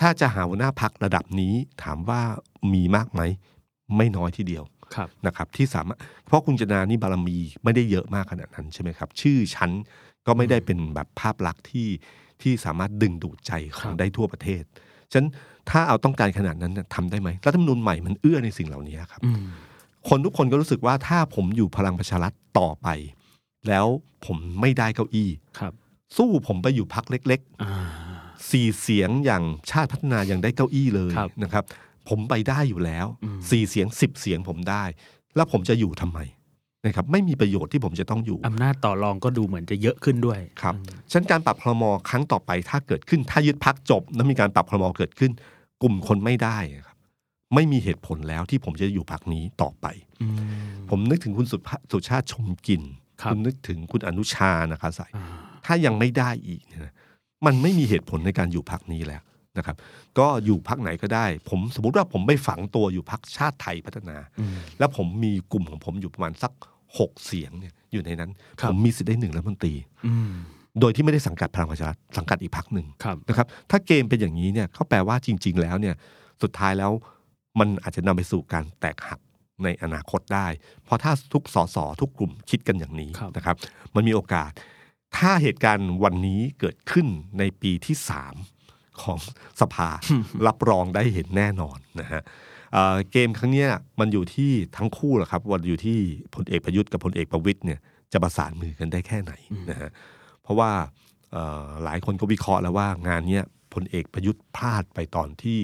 [0.00, 2.20] ถ้าจะหาหัวหน้าพักระดับนี้ถามว่า
[2.72, 3.20] มีมากไหม
[3.96, 4.64] ไม่น้อยทีเดียว
[4.94, 9.70] ครับนะครับที่สามารถเพราะคุณจนานี่บารมีไม่ได้เยอะมากขนาดนั้นใช่ไหมครับ ชื่อชั้น
[10.26, 11.88] ก็ไม่ได้เป็นแบบภาพลักษณ์ที่
[12.42, 14.62] ที่สามารถดึงดูดใจขครัองบได้ทั่วประเทศ
[15.10, 15.30] ฉะนั้น
[15.70, 19.44] ถ้าเอาต้องการขนาดนั้นน่ะทำได้ไหมรัฐธรรมนูญใหม่มันเอื้อในสิ่งเหล่านี้ครับอืม
[20.08, 22.88] คนทุกคนก็รู้สึกว่าถ้าผมอยู่พลังประชารัฐต่อไป
[23.68, 23.86] แล้ว
[24.26, 25.72] ผมไม่ได้เก้าอี้ครับ
[26.16, 31.64] สู้ผมไปอยู่พักเล็กอ่าๆสี่เสียงอย่างชาติพัฒนายังได้เก้าอี้เลยครับนะครับ
[32.08, 34.84] ผมไปได้อยู่แล้วอืมสี่เสียงสิบเสียงผมได้
[35.36, 36.18] แล้วผมจะอยู่ทำไม
[36.86, 45.32] นะครับไม่มีประโยชน์ที่ผมจะต้องอยู่ อำนาจต่อรองก็ดูเหมือนจะเยอะขึ้นด้วยครับอืมฉะนันการปรับพรมครั้งต่อไปถ้าเกิดขึ้น ถ้ายึดพักจบ แล้วมีการปรับพรมเกิดขึ้น
[45.82, 46.96] กลุ่มคนไม่ได้ครับ
[47.54, 49.86] ไม่มีเหตุผลแล้วที่ผมจะอยู่พักนี้ต่อไป
[50.22, 50.36] อืม
[50.90, 52.82] ผมนึกถึงคุณสุภาสุชาติชมกลิน
[53.22, 55.24] ครับณนึกถึงคุณอนุชานะคะใส่อ่า
[55.66, 56.94] ถ้ายังไม่ได้อีกเนี่ยนะ
[57.46, 59.22] มันไม่มีเหตุผลในการอยู่พักนี้แล้ว
[59.58, 59.76] นะครับ
[60.18, 66.52] ก็อยู่พักไหนก็ได้ ผมสมมติว่าผมไปฝังตัวอยู่พักชาติไทยพัฒนาอืมแล้วผมมีกลุ่มของผมอยู่ประมาณสัก
[66.98, 68.30] หกเสียงเนี่ยอยู่ในนั้น
[68.60, 69.74] ครับผมมีสิทธิ์ได้หนึ่งรัฐมนตรี
[70.06, 70.32] อืม
[70.80, 75.94] โดยที่ไม่ได้สังกัดพลังประชารัฐสังกัดอีกพักหนึ่งครับนะครับ ถ้าเกมเป็นอย่างนี้เนี่ยเขาแปลว่าจริง ๆ แล้วเนี่ย
[76.42, 76.92] สุดท้ายแล้ว
[77.58, 79.20] มันอาจจะนำไปสู่การแตกหัก
[79.64, 80.46] ในอนาคตได้
[80.84, 83.56] เพราะถ้าทุกสสทุกกลุ่มคิดกันอย่างนี้ครับนะครับ
[83.94, 84.50] มันมีโอกาส
[85.16, 87.06] ถ้าเหตุการณ์วันนี้เกิดขึ้น
[87.38, 88.34] ในปีที่สาม
[89.02, 89.18] ของ
[89.60, 89.88] สภา
[90.46, 92.22] รับรองได้เห็นแน่นอนนะฮะ
[92.72, 93.70] เอ่อเกมครั้งเนี้ย
[94.00, 95.98] มันอยู่ที่ทั้งคู่แหละครับวันอยู่ที่
[96.34, 97.80] พลเอกประยุทธ์กับพลเอกประวิตยเนี่ย
[98.12, 99.32] จะประสานมือกันได้แค่ไหน
[99.70, 99.90] นะฮะ
[100.42, 100.70] เพราะว่า
[101.32, 105.60] เอ่อหลายคนก็วิเคราะห์แล้วว่างานเนี้ยพลเอกประยุทธ์พลาดไปตอนที่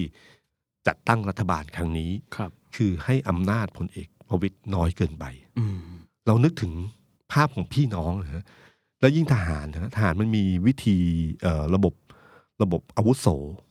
[0.87, 5.25] จัดตั้งรัฐบาลครั้งนี้ครับคือให้อำนาจพลเอกประวิตยน้อยเกินไป
[5.59, 5.79] อืม
[6.27, 6.73] เรานึกถึง
[7.31, 8.43] ภาพของพี่น้องนะฮะ
[8.99, 10.97] แล้วยิ่งทหารนะทหารมันมีวิธี
[11.41, 11.93] เอ่อระบบ
[12.63, 13.27] ระบบอาวุโส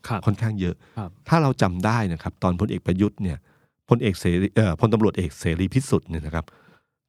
[0.09, 3.39] ครับค่อนข้างเยอะครับถ้าเราจำได้นะครับ ตอนพลเอกประยุทธ์เนี่ย
[3.89, 6.45] พลเอกเสรีเอ่อพลตำรวจเอกเสรีพิสุทธิ์เนี่ยนะครับ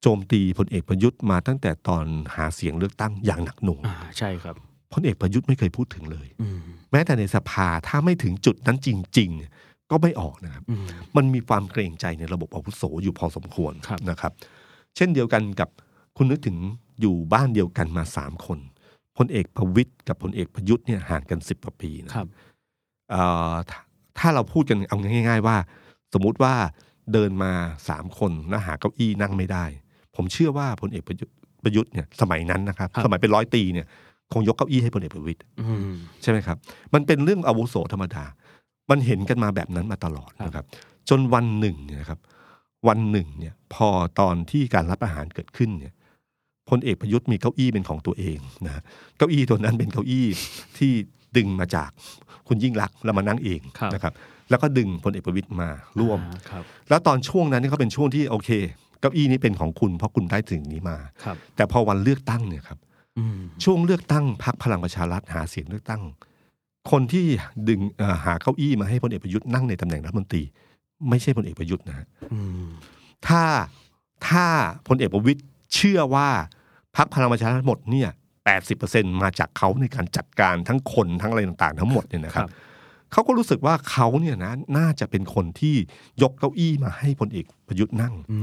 [0.01, 2.05] โจมตีพลเอกประยุทธ์มาตั้งแต่ตอน
[2.35, 4.55] หาเสียงเลือกตั้งอย่างหนักหน่วงอ่าใช่ครับ
[4.93, 6.59] พลเอกประยุทธ์ไม่เคยพูดถึงเลยอืม
[6.91, 9.51] แม้แต่ในสภาถ้าไม่ถึงจุดนั้นจริงๆเนี่ย
[9.91, 14.31] ก็ไม่ออกนะครับอืมมันมีความเกรงใจในระบบอาวุโสอยู่พอสมควรครับนะครับ
[14.95, 15.69] เช่นเดียวกันกับ
[16.17, 16.57] คุณนึกถึง
[17.01, 18.70] อยู่บ้านเดียวกันมาสามคนพ
[19.25, 22.27] ลเอกประวิตยกับพลเอกประยุทธ์เนี่ยห่างกันสิบกว่าปีนะครับ
[23.11, 23.79] เอ่อถ้า
[24.19, 24.97] ถ้าเราพูดกันเอา
[25.27, 25.57] ง่าย ๆ ว่า
[26.13, 26.53] สมมุติว่า
[27.13, 27.51] เดินมา
[27.89, 29.65] สามคนแล้วหาเก้าอี้นั่งไม่ได้
[30.15, 33.87] ผมเชื่อว่าพลเอกประยุทธ์ประยุทธ์เนี่ยสมัยนั้นนะครับครับสมัยเป็นร้อยตีเนี่ย
[34.33, 36.57] คงยกเก้าอี้ให้พลเอกประวิตยอืมใช่ไหมครับ
[36.93, 38.23] มันเป็นเรื่องอาวุโสธรรมดา
[38.89, 40.65] มันเห็นกันมาแบบนั้นมาตลอดครับนะครับ
[41.09, 42.19] จนวันหนึ่งเนี่ยนะครับ
[42.87, 43.87] วันหนึ่งเนี่ย พอ
[44.19, 45.93] ตอนที่การรับอาหารเกิดขึ้นเนี่ย
[46.69, 48.83] พลเอกประยุทธ์มีเก้าอี้เป็นของตัวเองนะฮะ
[49.17, 50.25] เก้าอี้ตัวนั้นเป็นเก้าอี้
[50.77, 50.91] ที่
[51.37, 51.89] ดึงมาจาก
[52.47, 54.13] คุณยิ่งรักษณ์แล้วมานั่งเองครับนะครับ
[54.49, 58.49] แล้วก็ดึงพลเอกประวิตยมาร่วมอ่าครับแล้วตอนช่วงนั้นนี่ก็เป็นช่วงที่โอเค
[59.01, 62.79] เก้าอี้นี้เป็นของคุณเพราะคุณได้ถึงนี้มาครับแต่พอวันเลือกตั้งเนี่ยครับ
[63.17, 66.01] อืมช่วงเลือกตั้งพรรคพลังประชารัฐหาเสียงเลือกตั้ง
[66.91, 67.25] คนที่
[67.69, 70.43] ดึงเอ่อหาเก้าอี้มาให้พลเอกประยุทธ์นั่งในตำแหน่งรัฐมนตรี
[71.09, 72.67] ไม่ใช่พลเอกประยุทธ์นะฮะอืม
[73.27, 73.43] ถ้า
[74.27, 74.45] ถ้า
[74.87, 75.41] พลเอกประวิตย
[75.73, 76.29] เชื่อว่า
[76.95, 78.09] พรรคพลังประชารัฐหมดเนี่ย
[78.45, 82.49] แปดสิบเปอร์เซ็นมาจากเขาในการจัดการทั้งคนทั้งอะไรต่างๆ ทั้งหมดเนี่ยนะครับ
[83.11, 85.75] เขาก็รู้สึกว่าเขาเนี่ยนะน่าจะเป็นคนที่
[86.21, 88.39] ยกเก้าอี้มาให้พลเอกประยุทธ์นั่งอื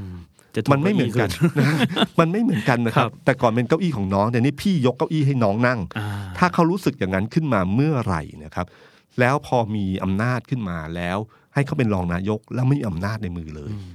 [0.00, 0.02] ม
[0.54, 1.78] จะถูมันไม่เหมือนกันขึ้นะ
[2.20, 6.08] มันไม่เหมือนกันนะครับครับ แต่ก่อนเป็นเก้าอี้ของน้องแต่นี่พี่ยกเก้าอี้ให้น้องนั่งอ่า
[6.38, 8.66] ถ้าเขารู้สึกอย่างนั้นขึ้นมาเมื่อไหร่นะครับ
[9.20, 11.18] แล้วพอมีอำนาจขึ้นมาแล้ว
[11.54, 13.90] ให้เขาเป็นรองนายกแล้วไม่มีอำนาจในมือเลยอืม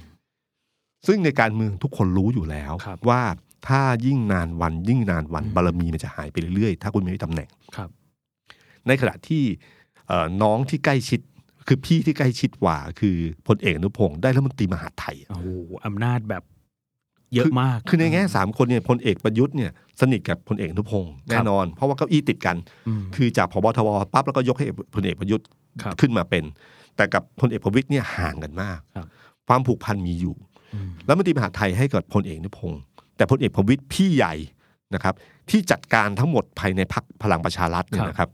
[1.06, 3.22] ซึ่งในการเมืองทุกคนรู้อยู่แล้วครับว่า
[3.68, 7.88] ถ้ายิ่งนานวันยิ่งนานวันอืมบารมีมันจะหายไปเรื่อยๆ ถ้าคุณไม่มีตำแหน่งครับ
[8.86, 9.42] ในขณะที่
[10.08, 11.20] เอ่อน้องที่ใกล้ชิด
[11.66, 15.48] คือพี่ที่ใกล้ชิดกว่า คือพลเอกอนุพงศ์ได้รัฐมนตรีมหาดไทยโอ้โห
[15.86, 16.42] อำนาจแบบ
[17.34, 19.70] เยอะมาก คือในแง่สามคนเนี่ยพลเอกประยุทธ์เนี่ย
[20.00, 22.56] สนิทกับพลเอกอนุพงศ์แน่นอน เพราะว่าเก้าอี้ติดกัน
[23.00, 25.46] มคือจากพบทบปั๊บแล้วก็ยกให้พลเอกประยุทธ์
[25.82, 26.44] ครับขึ้นมาเป็น
[26.96, 29.06] แต่กับพลเอกประวิตยเนี่ยห่างกันมากครับ
[29.48, 30.34] ความผูกพันมีอยู่
[30.86, 32.80] มแล้วมนตรีมหาดไทยให้กับพลเอกอนุพงศ์
[33.16, 34.34] แต่พลเอกประวิตยพี่ใหญ่
[34.94, 35.14] นะครับ
[35.50, 38.28] ที่จัดการทั้งหมดภายในพักพลังประชารัฐเนี่ยนะครับ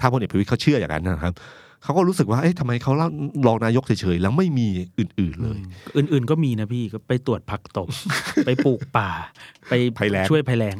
[0.00, 1.34] ถ้าพลเอกประวิตยเขาเชื่ออย่างนั้นนะครับ
[1.82, 3.08] เขาก็รู้สึกว่าเอ๊ะทำไมเขาเล่า
[3.46, 4.68] รองนายกเฉยๆแล้วไม่มี
[4.98, 5.58] อื่นๆเลย
[5.96, 7.88] อื่นๆก็มีนะพี่ก็ไปตรวจผักตบ
[8.46, 9.10] ไปปลูกป่า
[9.68, 10.76] ไปภัยแล้งช่วยภัยแล้ง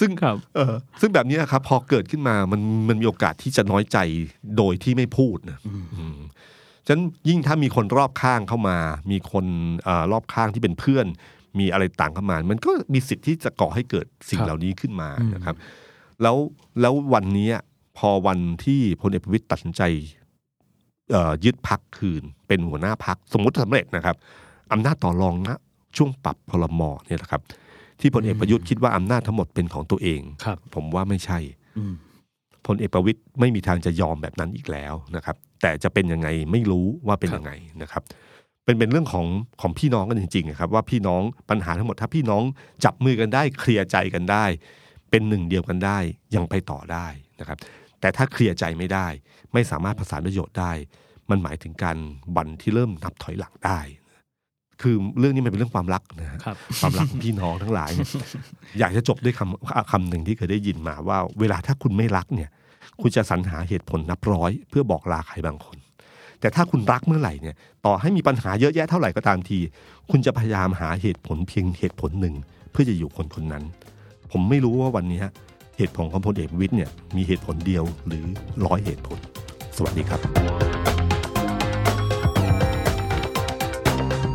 [0.00, 3.98] ซึ่งครับเออซึ่งแบบนี้ครับ พอเกิดขึ้นมามันมันมีโอกาสที่จะน้อยใจ
[4.56, 6.18] โดยที่ไม่พูดนะอืม
[6.86, 8.76] ฉะนั้นยิ่งถ้ามีคนรอบข้างเข้ามา
[9.10, 9.46] มีคน
[9.84, 11.06] เออรอบข้างที่เป็นเพื่อน
[11.58, 15.56] มีอะไรต่างเข้ามา มันก็มีสิทธิ์ที่จะก่อให้เกิดสิ่งครับเหล่านี้ขึ้นมาอืมนะครับ
[16.22, 16.36] แล้ว
[16.80, 17.50] แล้ววันนี้
[17.98, 19.82] พอวันที่พลเอกประวิตยตัดสินใจ
[21.10, 24.16] เอ่อยึดพักคืน เป็นหัวหน้าพักสมมติสำเร็จนะครับ
[24.72, 25.58] อำนาจต่อรองนะ
[25.96, 27.42] ช่วงปรับพลมเนี่ยนะครับ
[28.00, 31.38] ที่พลเอกประยุทธ์คิดว่าอำนาจทั้งหมดเป็นของตัวเองครับผมว่าไม่ใช่
[31.78, 31.94] อืม
[32.66, 37.52] พลเอกประวิตยไม่มีทางจะยอมแบบนั้นอีกแล้วนะครับ แต่จะเป็นยังไงไม่รู้ว่าเป็นยังไง
[37.82, 38.02] นะครับ
[38.64, 39.26] เป็นเป็นเรื่องของ
[39.60, 42.42] ของพี่น้องกันจริงๆนะครับ ว่าพี่น้องปัญหาทั้งหมดถ้าพี่น้อง
[42.84, 44.44] จับมือกันได้ เคลียร์ใจกันได้
[45.10, 45.98] เป็นหนึ่งเดียวกันได้
[46.34, 47.06] ยังไปต่อได้
[47.40, 47.58] นะครับ
[48.00, 49.06] แต่ถ้าเคลียร์ใจไม่ได้
[49.52, 50.72] ไม่สามารถประสานประโยชน์ได้
[51.30, 51.98] มันหมายถึงการ
[52.36, 53.80] บันที่เริ่มนับถอยหลังได้
[54.82, 58.08] คือเรื่องนี้มันเป็นเรื่องความรักนะฮะครับความรักของพี่น้องทั้งหลายเนี่ย
[58.78, 62.50] อยากจะจบด้วยคำคำหนึ่งที่เคยได้ยินมาว่า เวลาถ้าคุณไม่รักเนี่ย
[63.00, 65.76] คุณจะสรรหาเหตุผลนับร้อย เพื่อบอกลาใครบางคน
[66.40, 67.54] แต่ถ้าคุณรักเมื่อไหร่เนี่ย
[67.86, 69.58] ต่อให้มีปัญหาเยอะแยะเท่าไหร่ก็ตามที
[70.10, 72.34] คุณจะพยายามหาเหตุผลเพียงเหตุผลหนึ่ง
[72.70, 73.64] เพื่อจะอยู่คนคนนั้น
[74.30, 75.20] ผมไม่รู้ว่าวันนี้
[75.78, 78.24] เหตุผลของพลเอกประวิทย์เนี่ยมีเหตุผลเดียวหรือ
[78.66, 79.18] ร้อยเหตุผล
[79.76, 80.93] สวัสดีครับ